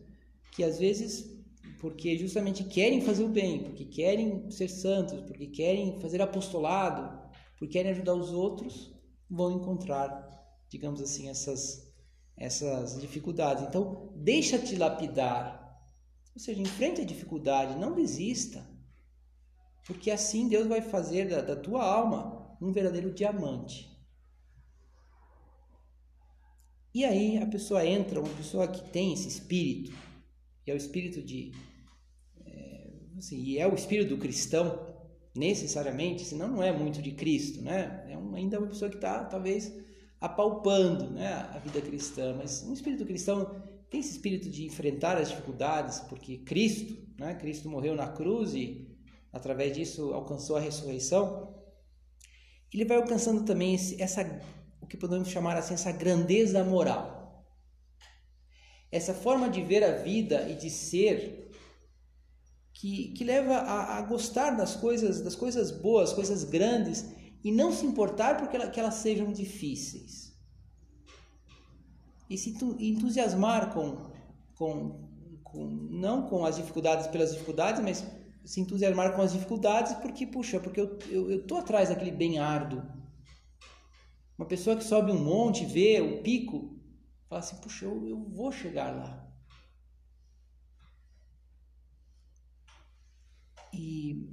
que 0.52 0.62
às 0.62 0.78
vezes, 0.78 1.42
porque 1.80 2.18
justamente 2.18 2.66
querem 2.66 3.00
fazer 3.00 3.24
o 3.24 3.30
bem, 3.30 3.64
porque 3.64 3.86
querem 3.86 4.52
ser 4.52 4.68
santos, 4.68 5.22
porque 5.22 5.48
querem 5.48 6.02
fazer 6.02 6.22
apostolado, 6.22 7.32
porque 7.58 7.68
querem 7.68 7.92
ajudar 7.92 8.16
os 8.16 8.34
outros, 8.34 8.94
vão 9.30 9.54
encontrar, 9.54 10.30
digamos 10.68 11.02
assim, 11.02 11.30
essas, 11.30 11.90
essas 12.36 13.00
dificuldades. 13.00 13.64
Então, 13.64 14.12
deixa-te 14.18 14.76
lapidar 14.76 15.61
ou 16.34 16.40
seja, 16.40 16.62
enfrente 16.62 17.02
a 17.02 17.06
dificuldade, 17.06 17.80
não 17.80 17.94
desista, 17.94 18.66
porque 19.86 20.12
assim 20.12 20.48
Deus 20.48 20.68
vai 20.68 20.82
fazer 20.82 21.30
da, 21.30 21.42
da 21.42 21.56
tua 21.56 21.84
alma 21.84 22.58
um 22.62 22.72
verdadeiro 22.72 23.14
diamante. 23.14 23.90
E 26.94 27.06
aí 27.06 27.38
a 27.38 27.46
pessoa 27.46 27.86
entra, 27.86 28.20
uma 28.20 28.34
pessoa 28.36 28.68
que 28.68 28.84
tem 28.92 29.14
esse 29.14 29.28
espírito, 29.28 29.94
e 30.66 30.72
é 30.72 30.74
o 30.74 30.78
espírito 30.78 31.22
de. 31.22 31.52
É, 32.46 32.92
assim, 33.18 33.42
e 33.42 33.58
é 33.58 33.68
o 33.68 33.74
espírito 33.74 34.10
do 34.10 34.18
cristão, 34.18 34.94
necessariamente, 35.34 36.26
senão 36.26 36.50
não 36.50 36.64
é 36.64 36.72
muito 36.72 37.02
de 37.02 37.14
Cristo, 37.14 37.62
né? 37.62 38.06
É 38.10 38.18
um, 38.18 38.36
ainda 38.36 38.60
uma 38.60 38.68
pessoa 38.68 38.90
que 38.90 38.98
está, 38.98 39.24
talvez, 39.24 39.74
apalpando 40.20 41.10
né, 41.10 41.34
a 41.34 41.58
vida 41.60 41.82
cristã, 41.82 42.36
mas 42.38 42.62
um 42.64 42.74
espírito 42.74 43.06
cristão 43.06 43.64
tem 43.92 44.00
esse 44.00 44.12
espírito 44.12 44.50
de 44.50 44.66
enfrentar 44.66 45.18
as 45.18 45.30
dificuldades, 45.30 46.00
porque 46.00 46.38
Cristo, 46.38 46.98
né, 47.20 47.36
Cristo 47.36 47.70
morreu 47.70 47.94
na 47.94 48.08
cruz 48.08 48.56
e 48.56 48.90
através 49.34 49.74
disso 49.74 50.14
alcançou 50.14 50.56
a 50.56 50.62
ressurreição. 50.62 51.54
Ele 52.74 52.86
vai 52.86 52.96
alcançando 52.96 53.44
também 53.44 53.76
esse, 53.76 54.02
essa, 54.02 54.24
o 54.82 54.88
que 54.88 54.96
podemos 54.96 55.28
chamar 55.28 55.58
assim, 55.58 55.74
essa 55.74 55.92
grandeza 55.92 56.64
moral. 56.64 57.46
Essa 58.90 59.14
forma 59.14 59.50
de 59.50 59.62
ver 59.62 59.84
a 59.84 59.98
vida 59.98 60.50
e 60.50 60.56
de 60.56 60.70
ser 60.70 61.52
que, 62.74 63.10
que 63.10 63.26
leva 63.26 63.56
a, 63.56 63.98
a 63.98 64.02
gostar 64.04 64.52
das 64.52 64.74
coisas, 64.74 65.20
das 65.20 65.36
coisas 65.36 65.70
boas, 65.70 66.14
coisas 66.14 66.46
grandes, 66.46 67.06
e 67.44 67.52
não 67.52 67.74
se 67.74 67.86
importar 67.86 68.38
porque 68.38 68.56
ela, 68.56 68.70
que 68.70 68.80
elas 68.80 68.96
sejam 68.96 69.34
difíceis. 69.34 70.31
E 72.32 72.38
se 72.38 72.52
entusiasmar 72.80 73.74
com, 73.74 74.10
com, 74.56 75.10
com, 75.44 75.66
não 75.66 76.30
com 76.30 76.46
as 76.46 76.56
dificuldades 76.56 77.08
pelas 77.08 77.34
dificuldades, 77.34 77.82
mas 77.82 78.06
se 78.46 78.62
entusiasmar 78.62 79.14
com 79.14 79.22
as 79.22 79.34
dificuldades 79.34 79.94
porque, 79.96 80.26
puxa, 80.26 80.58
porque 80.58 80.80
eu, 80.80 80.98
eu, 81.10 81.58
atrás 81.58 81.90
daquele 81.90 82.10
bem 82.12 82.40
árduo. 82.40 82.82
Uma 84.38 84.48
pessoa 84.48 84.78
que 84.78 84.84
sobe 84.86 85.12
um 85.12 85.22
monte, 85.22 85.66
vê 85.66 86.00
o 86.00 86.24
pico, 86.24 86.80
fala 87.28 87.40
assim, 87.40 87.58
puxa, 87.58 87.84
eu, 87.84 88.08
eu 88.08 88.24
vou 88.30 88.50
chegar 88.50 88.96
lá. 88.96 89.30
E, 93.74 94.26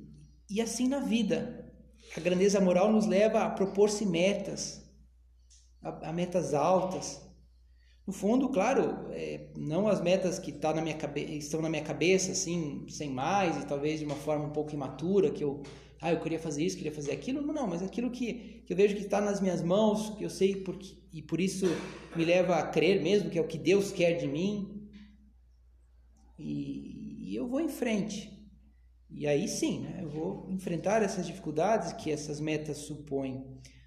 e 0.49 0.61
assim 0.61 0.87
na 0.87 1.01
vida. 1.01 1.69
A 2.17 2.21
grandeza 2.21 2.61
moral 2.61 2.93
nos 2.93 3.07
leva 3.07 3.43
a 3.43 3.51
propor-se 3.51 4.07
metas, 4.07 4.89
a, 5.83 6.11
a, 6.11 6.13
metas 6.13 6.55
altas. 6.55 7.28
No 8.09 8.15
fundo, 8.15 8.49
claro, 8.49 9.07
é, 9.11 9.49
não 9.55 9.87
as 9.87 10.01
metas 10.01 10.39
que 10.39 10.51
tá 10.51 10.73
na 10.73 10.81
minha 10.81 10.97
estão 11.37 11.61
na 11.61 11.69
minha 11.69 11.83
cabeça, 11.83 12.33
assim, 12.33 12.87
sem 12.89 13.11
mais, 13.11 13.63
e 13.63 13.67
talvez 13.67 13.99
de 13.99 14.07
uma 14.07 14.15
forma 14.15 14.47
um 14.47 14.51
pouco 14.51 14.73
imatura, 14.73 15.31
que 15.31 15.45
eu, 15.45 15.63
ah, 16.01 16.11
eu 16.11 16.19
queria 16.19 16.39
fazer 16.39 16.65
isso, 16.65 16.79
queria 16.79 16.91
fazer 16.91 17.13
aquilo. 17.13 17.43
Não, 17.43 17.67
mas 17.67 17.83
aquilo 17.83 18.11
que, 18.11 18.63
que 18.65 18.73
eu 18.73 18.77
vejo 18.79 18.97
que 18.97 19.03
está 19.03 19.21
nas 19.21 19.43
minhas 19.43 19.61
mãos, 19.61 20.17
que 20.17 20.25
eu 20.25 20.31
sei 20.31 20.57
porque, 20.57 20.97
e 21.13 21.21
por 21.21 21.39
isso 21.39 21.67
me 22.17 22.25
leva 22.25 22.57
a 22.57 22.67
crer 22.67 23.03
mesmo 23.03 23.29
que 23.29 23.39
é 23.39 23.43
o 23.43 23.47
que 23.47 23.59
Deus 23.59 23.93
quer 23.93 24.15
de 24.15 24.27
mim. 24.27 24.89
E, 26.39 27.29
e 27.29 27.37
eu 27.37 27.47
vou 27.47 27.61
em 27.61 27.69
frente. 27.69 28.33
E 29.11 29.27
aí 29.27 29.47
sim, 29.47 29.81
né, 29.81 29.99
eu 30.01 30.09
vou 30.09 30.51
enfrentar 30.51 31.03
essas 31.03 31.27
dificuldades 31.27 31.93
que 31.93 32.11
essas 32.11 32.41
metas 32.41 32.79
supõem. 32.79 33.45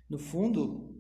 No 0.07 0.19
fundo, 0.19 0.90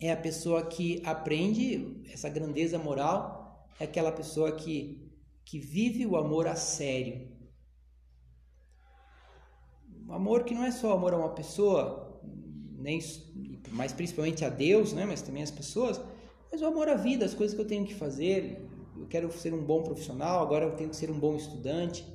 é 0.00 0.12
a 0.12 0.16
pessoa 0.16 0.66
que 0.66 1.02
aprende 1.04 2.02
essa 2.12 2.28
grandeza 2.28 2.78
moral, 2.78 3.66
é 3.80 3.84
aquela 3.84 4.12
pessoa 4.12 4.52
que, 4.52 5.10
que 5.44 5.58
vive 5.58 6.06
o 6.06 6.16
amor 6.16 6.46
a 6.46 6.54
sério. 6.54 7.28
O 10.06 10.12
amor 10.12 10.44
que 10.44 10.54
não 10.54 10.64
é 10.64 10.70
só 10.70 10.92
amor 10.92 11.14
a 11.14 11.18
uma 11.18 11.34
pessoa, 11.34 12.20
nem 12.78 13.00
mas 13.70 13.92
principalmente 13.92 14.44
a 14.44 14.48
Deus, 14.48 14.92
né, 14.92 15.04
mas 15.04 15.22
também 15.22 15.42
às 15.42 15.50
pessoas, 15.50 16.00
mas 16.50 16.62
o 16.62 16.66
amor 16.66 16.88
à 16.88 16.94
vida, 16.94 17.24
as 17.24 17.34
coisas 17.34 17.54
que 17.54 17.60
eu 17.60 17.66
tenho 17.66 17.84
que 17.84 17.94
fazer. 17.94 18.64
Eu 18.96 19.06
quero 19.08 19.30
ser 19.30 19.52
um 19.52 19.62
bom 19.62 19.82
profissional, 19.82 20.42
agora 20.42 20.64
eu 20.64 20.76
tenho 20.76 20.88
que 20.88 20.96
ser 20.96 21.10
um 21.10 21.18
bom 21.18 21.36
estudante 21.36 22.06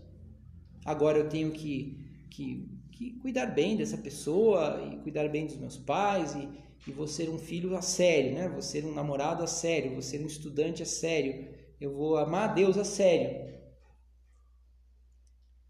agora 0.85 1.17
eu 1.17 1.29
tenho 1.29 1.51
que, 1.51 1.97
que, 2.29 2.67
que 3.01 3.19
cuidar 3.19 3.47
bem 3.47 3.75
dessa 3.75 3.97
pessoa 3.97 4.79
e 4.85 4.97
cuidar 4.97 5.27
bem 5.27 5.47
dos 5.47 5.57
meus 5.57 5.75
pais 5.75 6.35
e, 6.35 6.47
e 6.87 6.91
vou 6.91 7.07
ser 7.07 7.29
um 7.29 7.39
filho 7.39 7.75
a 7.75 7.81
sério, 7.81 8.35
né? 8.35 8.47
Vou 8.47 8.61
ser 8.61 8.85
um 8.85 8.93
namorado 8.93 9.43
a 9.43 9.47
sério, 9.47 9.93
vou 9.93 10.03
ser 10.03 10.21
um 10.21 10.27
estudante 10.27 10.83
a 10.83 10.85
sério, 10.85 11.49
eu 11.79 11.95
vou 11.95 12.17
amar 12.17 12.49
a 12.49 12.53
Deus 12.53 12.77
a 12.77 12.83
sério. 12.83 13.59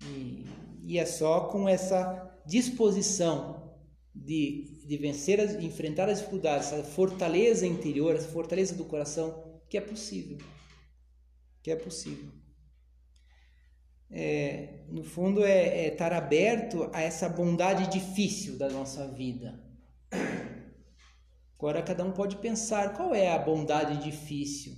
E, 0.03 0.45
e 0.83 0.99
é 0.99 1.05
só 1.05 1.47
com 1.47 1.69
essa 1.69 2.37
disposição 2.45 3.79
de, 4.13 4.85
de 4.85 4.97
vencer, 4.97 5.39
as, 5.39 5.57
de 5.57 5.65
enfrentar 5.65 6.09
as 6.09 6.17
dificuldades, 6.19 6.73
essa 6.73 6.83
fortaleza 6.83 7.65
interior, 7.65 8.13
essa 8.13 8.27
fortaleza 8.27 8.75
do 8.75 8.83
coração, 8.83 9.61
que 9.69 9.77
é 9.77 9.81
possível. 9.81 10.37
Que 11.63 11.71
é 11.71 11.77
possível 11.77 12.40
é, 14.11 14.83
no 14.89 15.03
fundo, 15.03 15.43
é, 15.43 15.85
é 15.85 15.87
estar 15.87 16.11
aberto 16.11 16.89
a 16.93 17.01
essa 17.01 17.29
bondade 17.29 17.89
difícil 17.89 18.57
da 18.57 18.69
nossa 18.69 19.07
vida. 19.07 19.59
Agora, 21.57 21.81
cada 21.81 22.03
um 22.03 22.11
pode 22.11 22.37
pensar 22.37 22.93
qual 22.93 23.15
é 23.15 23.31
a 23.31 23.39
bondade 23.39 24.03
difícil. 24.03 24.73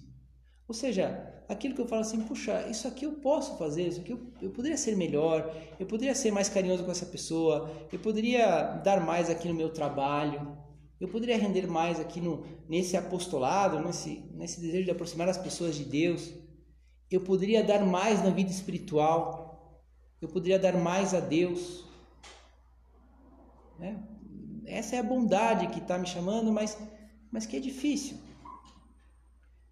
Ou 0.67 0.76
seja, 0.76 1.43
aquilo 1.48 1.74
que 1.74 1.82
eu 1.82 1.88
falo 1.88 2.02
assim, 2.02 2.22
puxa, 2.22 2.67
isso 2.69 2.88
aqui 2.88 3.06
eu 3.06 3.13
posso 3.13 3.58
fazer, 3.58 3.88
isso 3.88 4.02
aqui 4.02 4.12
eu, 4.12 4.19
eu 4.41 4.52
poderia 4.52 4.78
ser 4.78 4.96
melhor, 4.96 5.56
eu 5.80 5.86
poderia 5.86 6.13
ser 6.13 6.32
mais 6.32 6.50
carinhoso 6.50 6.84
com 6.84 6.91
essa 6.91 7.06
pessoa, 7.06 7.72
eu 7.91 8.00
poderia 8.00 8.63
dar 8.84 9.04
mais 9.04 9.30
aqui 9.30 9.48
no 9.48 9.54
meu 9.54 9.69
trabalho, 9.69 10.58
eu 11.00 11.08
poderia 11.08 11.38
render 11.38 11.67
mais 11.67 12.00
aqui 12.00 12.22
no, 12.22 12.46
nesse 12.69 12.96
apostolado, 12.96 13.80
nesse, 13.80 14.24
nesse 14.34 14.62
desejo 14.62 14.86
de 14.86 14.91
aproximar 14.91 15.28
as 15.28 15.38
pessoas 15.38 15.76
de 15.76 15.86
Deus 15.86 16.42
eu 17.15 17.21
poderia 17.21 17.63
dar 17.63 17.86
mais 17.86 18.23
na 18.23 18.30
vida 18.30 18.49
espiritual, 18.49 19.84
eu 20.21 20.28
poderia 20.28 20.58
dar 20.58 20.76
mais 20.78 21.13
a 21.13 21.19
Deus. 21.19 21.86
Né? 23.78 24.02
Essa 24.65 24.95
é 24.95 24.99
a 24.99 25.04
bondade 25.04 25.67
que 25.67 25.80
está 25.80 25.97
me 25.97 26.08
chamando, 26.08 26.52
mas, 26.52 26.78
mas 27.32 27.45
que 27.45 27.58
é 27.58 27.60
difícil. 27.60 28.17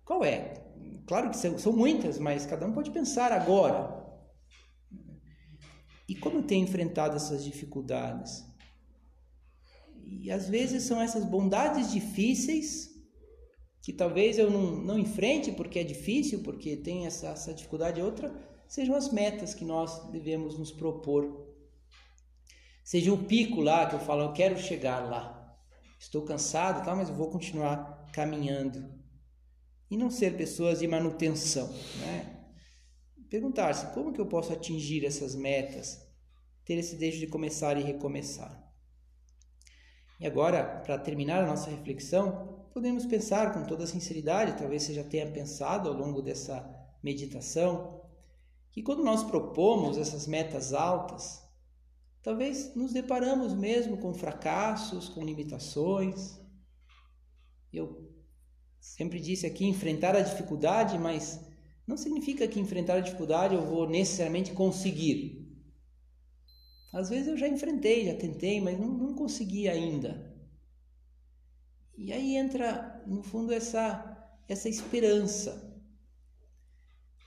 Qual 0.03 0.23
é? 0.23 0.61
Claro 1.07 1.29
que 1.29 1.37
são, 1.37 1.57
são 1.57 1.73
muitas, 1.73 2.19
mas 2.19 2.45
cada 2.45 2.65
um 2.65 2.73
pode 2.73 2.91
pensar 2.91 3.31
agora. 3.31 4.01
E 6.07 6.15
como 6.15 6.39
eu 6.39 6.43
tenho 6.43 6.63
enfrentado 6.63 7.15
essas 7.15 7.43
dificuldades? 7.43 8.45
E 10.05 10.29
às 10.29 10.49
vezes 10.49 10.83
são 10.83 11.01
essas 11.01 11.23
bondades 11.23 11.91
difíceis 11.91 12.90
que 13.81 13.91
talvez 13.91 14.37
eu 14.37 14.49
não, 14.49 14.75
não 14.75 14.99
enfrente 14.99 15.51
porque 15.51 15.79
é 15.79 15.83
difícil, 15.83 16.43
porque 16.43 16.77
tem 16.77 17.07
essa, 17.07 17.29
essa 17.29 17.53
dificuldade 17.53 18.01
outra, 18.01 18.31
sejam 18.67 18.95
as 18.95 19.11
metas 19.11 19.55
que 19.55 19.65
nós 19.65 20.09
devemos 20.11 20.57
nos 20.57 20.71
propor. 20.71 21.49
Seja 22.83 23.11
o 23.11 23.25
pico 23.25 23.59
lá 23.59 23.87
que 23.87 23.95
eu 23.95 23.99
falo, 23.99 24.23
eu 24.23 24.33
quero 24.33 24.57
chegar 24.57 24.99
lá. 24.99 25.57
Estou 25.99 26.23
cansado, 26.23 26.85
tá, 26.85 26.95
mas 26.95 27.09
eu 27.09 27.15
vou 27.15 27.29
continuar 27.29 28.09
caminhando. 28.13 29.01
E 29.89 29.97
não 29.97 30.09
ser 30.09 30.37
pessoas 30.37 30.79
de 30.79 30.87
manutenção, 30.87 31.67
né? 31.99 32.37
Perguntar-se 33.29 33.93
como 33.93 34.13
que 34.13 34.19
eu 34.19 34.25
posso 34.25 34.51
atingir 34.53 35.05
essas 35.05 35.35
metas, 35.35 35.99
ter 36.65 36.75
esse 36.75 36.95
desejo 36.95 37.19
de 37.19 37.27
começar 37.27 37.77
e 37.77 37.83
recomeçar. 37.83 38.61
E 40.19 40.27
agora, 40.27 40.63
para 40.63 40.97
terminar 40.97 41.43
a 41.43 41.47
nossa 41.47 41.69
reflexão, 41.69 42.60
podemos 42.73 43.05
pensar 43.05 43.53
com 43.53 43.65
toda 43.65 43.85
sinceridade, 43.85 44.57
talvez 44.57 44.83
você 44.83 44.93
já 44.93 45.03
tenha 45.03 45.29
pensado 45.29 45.89
ao 45.89 45.95
longo 45.95 46.21
dessa 46.21 46.67
meditação, 47.03 48.01
que 48.71 48.81
quando 48.81 49.03
nós 49.03 49.23
propomos 49.23 49.97
essas 49.97 50.25
metas 50.27 50.73
altas, 50.73 51.43
talvez 52.23 52.73
nos 52.75 52.93
deparamos 52.93 53.53
mesmo 53.53 53.97
com 53.97 54.13
fracassos, 54.13 55.09
com 55.09 55.23
limitações. 55.23 56.39
Eu 57.73 58.09
sempre 58.79 59.19
disse 59.19 59.45
aqui 59.45 59.65
enfrentar 59.65 60.15
a 60.15 60.21
dificuldade, 60.21 60.97
mas 60.97 61.39
não 61.85 61.97
significa 61.97 62.47
que 62.47 62.59
enfrentar 62.59 62.95
a 62.95 63.01
dificuldade 63.01 63.55
eu 63.55 63.65
vou 63.65 63.89
necessariamente 63.89 64.53
conseguir. 64.53 65.41
Às 66.93 67.09
vezes 67.09 67.27
eu 67.27 67.37
já 67.37 67.47
enfrentei, 67.47 68.05
já 68.05 68.15
tentei, 68.15 68.61
mas 68.61 68.79
não, 68.79 68.87
não 68.87 69.13
consegui 69.13 69.67
ainda. 69.67 70.30
E 72.03 72.11
aí 72.11 72.35
entra, 72.35 72.99
no 73.05 73.21
fundo, 73.21 73.53
essa, 73.53 74.33
essa 74.47 74.67
esperança. 74.67 75.71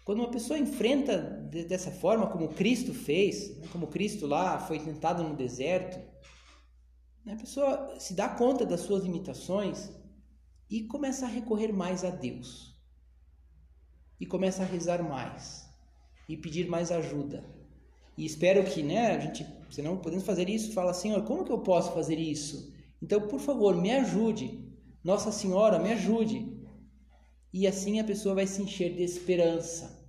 Quando 0.04 0.18
uma 0.18 0.32
pessoa 0.32 0.58
enfrenta 0.58 1.16
dessa 1.16 1.92
forma, 1.92 2.26
como 2.26 2.48
Cristo 2.48 2.92
fez, 2.92 3.56
né, 3.58 3.68
como 3.70 3.86
Cristo 3.86 4.26
lá 4.26 4.58
foi 4.58 4.80
tentado 4.80 5.22
no 5.22 5.36
deserto, 5.36 5.96
né, 7.24 7.34
a 7.34 7.36
pessoa 7.36 7.94
se 8.00 8.14
dá 8.14 8.28
conta 8.28 8.66
das 8.66 8.80
suas 8.80 9.04
limitações 9.04 9.92
e 10.68 10.82
começa 10.82 11.24
a 11.24 11.28
recorrer 11.28 11.72
mais 11.72 12.04
a 12.04 12.10
Deus. 12.10 12.76
E 14.18 14.26
começa 14.26 14.64
a 14.64 14.66
rezar 14.66 15.04
mais 15.04 15.72
e 16.28 16.36
pedir 16.36 16.68
mais 16.68 16.90
ajuda. 16.90 17.44
E 18.18 18.26
espero 18.26 18.64
que, 18.64 18.82
né, 18.82 19.14
a 19.14 19.20
gente, 19.20 19.46
se 19.70 19.80
não 19.82 19.98
podemos 19.98 20.26
fazer 20.26 20.48
isso, 20.48 20.72
fala 20.72 20.90
assim, 20.90 21.12
como 21.22 21.44
que 21.44 21.52
eu 21.52 21.60
posso 21.60 21.92
fazer 21.92 22.18
isso? 22.18 22.74
Então, 23.00 23.20
por 23.28 23.38
favor, 23.38 23.76
me 23.76 23.92
ajude. 23.92 24.63
Nossa 25.04 25.30
Senhora, 25.30 25.78
me 25.78 25.92
ajude. 25.92 26.50
E 27.52 27.66
assim 27.66 28.00
a 28.00 28.04
pessoa 28.04 28.34
vai 28.34 28.46
se 28.46 28.62
encher 28.62 28.96
de 28.96 29.02
esperança. 29.02 30.02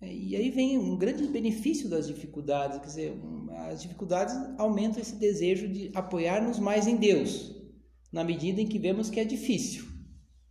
É, 0.00 0.12
e 0.12 0.34
aí 0.34 0.50
vem 0.50 0.76
um 0.76 0.96
grande 0.96 1.26
benefício 1.28 1.88
das 1.88 2.06
dificuldades, 2.06 2.78
quer 2.78 2.86
dizer, 2.86 3.20
as 3.68 3.82
dificuldades 3.82 4.34
aumentam 4.58 5.00
esse 5.00 5.16
desejo 5.16 5.68
de 5.68 5.90
apoiar-nos 5.94 6.58
mais 6.58 6.86
em 6.86 6.96
Deus, 6.96 7.54
na 8.12 8.22
medida 8.22 8.60
em 8.60 8.66
que 8.66 8.78
vemos 8.78 9.10
que 9.10 9.20
é 9.20 9.24
difícil. 9.24 9.86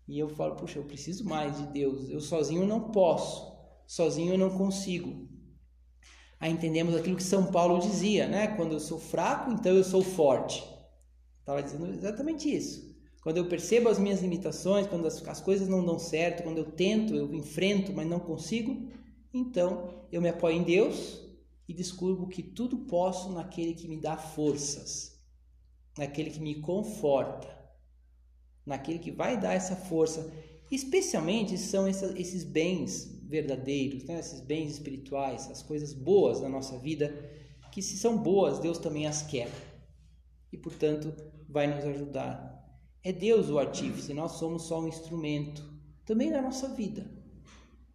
E 0.07 0.17
eu 0.17 0.29
falo, 0.29 0.55
puxa, 0.55 0.79
eu 0.79 0.85
preciso 0.85 1.25
mais 1.25 1.57
de 1.57 1.67
Deus, 1.67 2.09
eu 2.09 2.19
sozinho 2.19 2.65
não 2.65 2.91
posso, 2.91 3.57
sozinho 3.85 4.33
eu 4.33 4.37
não 4.37 4.57
consigo. 4.57 5.27
Aí 6.39 6.51
entendemos 6.51 6.95
aquilo 6.95 7.17
que 7.17 7.23
São 7.23 7.51
Paulo 7.51 7.79
dizia, 7.79 8.27
né? 8.27 8.47
Quando 8.55 8.73
eu 8.73 8.79
sou 8.79 8.99
fraco, 8.99 9.51
então 9.51 9.75
eu 9.75 9.83
sou 9.83 10.01
forte. 10.01 10.63
Estava 11.47 11.63
dizendo 11.63 11.87
exatamente 11.93 12.53
isso. 12.53 12.93
Quando 13.21 13.37
eu 13.37 13.47
percebo 13.47 13.87
as 13.87 13.97
minhas 13.97 14.21
limitações, 14.21 14.85
quando 14.85 15.07
as, 15.07 15.25
as 15.25 15.39
coisas 15.39 15.69
não 15.69 15.85
dão 15.85 15.97
certo, 15.97 16.43
quando 16.43 16.57
eu 16.57 16.69
tento, 16.69 17.15
eu 17.15 17.33
enfrento, 17.33 17.93
mas 17.93 18.05
não 18.05 18.19
consigo, 18.19 18.85
Então 19.33 20.05
eu 20.11 20.21
me 20.21 20.27
apoio 20.27 20.57
em 20.57 20.63
Deus 20.63 21.21
e 21.65 21.73
descubro 21.73 22.27
que 22.27 22.43
tudo 22.43 22.79
posso 22.79 23.31
naquele 23.31 23.73
que 23.73 23.87
me 23.87 23.95
dá 23.95 24.17
forças, 24.17 25.23
naquele 25.97 26.31
que 26.31 26.41
me 26.41 26.55
conforta, 26.55 27.47
naquele 28.65 28.99
que 28.99 29.11
vai 29.11 29.39
dar 29.39 29.53
essa 29.53 29.77
força. 29.77 30.29
Especialmente 30.69 31.57
são 31.57 31.87
esses 31.87 32.43
bens 32.43 33.21
verdadeiros, 33.23 34.03
né? 34.03 34.19
esses 34.19 34.41
bens 34.41 34.73
espirituais, 34.73 35.49
as 35.49 35.63
coisas 35.63 35.93
boas 35.93 36.41
da 36.41 36.49
nossa 36.49 36.77
vida, 36.77 37.15
que 37.71 37.81
se 37.81 37.97
são 37.97 38.17
boas, 38.17 38.59
Deus 38.59 38.77
também 38.77 39.07
as 39.07 39.21
quer 39.21 39.49
e, 40.51 40.57
portanto, 40.57 41.13
vai 41.49 41.67
nos 41.67 41.83
ajudar. 41.85 42.57
É 43.03 43.11
Deus 43.11 43.49
o 43.49 43.59
artífice, 43.59 44.13
nós 44.13 44.33
somos 44.33 44.63
só 44.63 44.81
um 44.81 44.87
instrumento, 44.87 45.63
também 46.05 46.29
na 46.29 46.41
nossa 46.41 46.69
vida. 46.69 47.09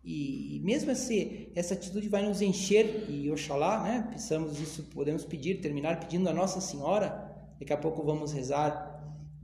E 0.05 0.61
mesmo 0.65 0.91
esse, 0.91 1.53
essa 1.55 1.75
atitude 1.75 2.09
vai 2.09 2.27
nos 2.27 2.43
encher, 2.43 3.09
e 3.09 3.31
Oxalá, 3.31 3.85
né, 3.85 4.09
pensamos 4.11 4.59
isso, 4.59 4.83
podemos 4.85 5.25
pedir, 5.25 5.61
terminar 5.61 6.01
pedindo 6.01 6.29
a 6.29 6.33
Nossa 6.33 6.61
Senhora, 6.61 7.31
daqui 7.59 7.73
a 7.73 7.77
pouco 7.77 8.03
vamos 8.03 8.33
rezar 8.33 8.93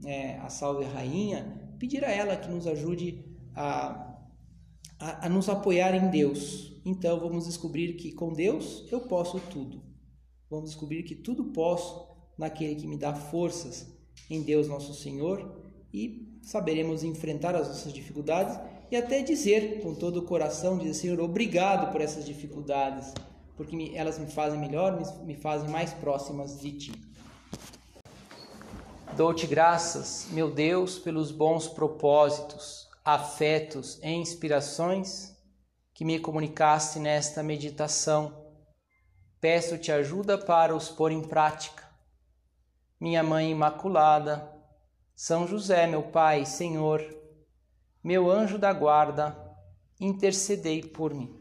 é, 0.05 0.37
a 0.39 0.49
Salve 0.49 0.83
Rainha, 0.83 1.75
pedir 1.79 2.03
a 2.03 2.11
ela 2.11 2.35
que 2.35 2.49
nos 2.49 2.67
ajude 2.67 3.23
a, 3.55 4.17
a, 4.99 5.25
a 5.27 5.29
nos 5.29 5.47
apoiar 5.47 5.95
em 5.95 6.09
Deus. 6.09 6.81
Então 6.85 7.19
vamos 7.19 7.45
descobrir 7.45 7.93
que 7.93 8.11
com 8.11 8.33
Deus 8.33 8.85
eu 8.91 9.01
posso 9.01 9.39
tudo. 9.39 9.81
Vamos 10.49 10.71
descobrir 10.71 11.03
que 11.03 11.15
tudo 11.15 11.45
posso 11.53 12.09
naquele 12.37 12.75
que 12.75 12.87
me 12.87 12.97
dá 12.97 13.13
forças, 13.13 13.98
em 14.29 14.41
Deus 14.41 14.67
nosso 14.67 14.93
Senhor, 14.93 15.63
e 15.93 16.39
saberemos 16.41 17.03
enfrentar 17.03 17.55
as 17.55 17.67
nossas 17.67 17.93
dificuldades 17.93 18.59
e 18.91 18.95
até 18.95 19.21
dizer 19.21 19.81
com 19.81 19.93
todo 19.93 20.17
o 20.17 20.25
coração, 20.25 20.77
dizer 20.77 20.93
Senhor, 20.93 21.19
obrigado 21.19 21.91
por 21.91 22.01
essas 22.01 22.25
dificuldades, 22.25 23.13
porque 23.55 23.91
elas 23.93 24.17
me 24.17 24.27
fazem 24.27 24.59
melhor, 24.59 24.99
me 25.23 25.35
fazem 25.35 25.69
mais 25.69 25.93
próximas 25.93 26.59
de 26.59 26.71
Ti. 26.71 26.91
Dou-te 29.15 29.45
graças, 29.45 30.27
meu 30.31 30.49
Deus, 30.49 30.97
pelos 30.97 31.31
bons 31.31 31.67
propósitos, 31.67 32.87
afetos 33.03 33.99
e 34.01 34.09
inspirações 34.09 35.35
que 35.93 36.05
me 36.05 36.19
comunicaste 36.19 36.99
nesta 36.99 37.43
meditação. 37.43 38.45
Peço-te 39.41 39.91
ajuda 39.91 40.37
para 40.37 40.75
os 40.75 40.89
pôr 40.89 41.11
em 41.11 41.21
prática. 41.21 41.88
Minha 42.99 43.23
Mãe 43.23 43.51
Imaculada, 43.51 44.51
São 45.15 45.47
José, 45.47 45.87
meu 45.87 46.03
Pai, 46.03 46.45
Senhor, 46.45 47.01
meu 48.03 48.29
anjo 48.29 48.57
da 48.57 48.73
guarda, 48.73 49.37
intercedei 50.01 50.83
por 50.83 51.13
mim. 51.13 51.38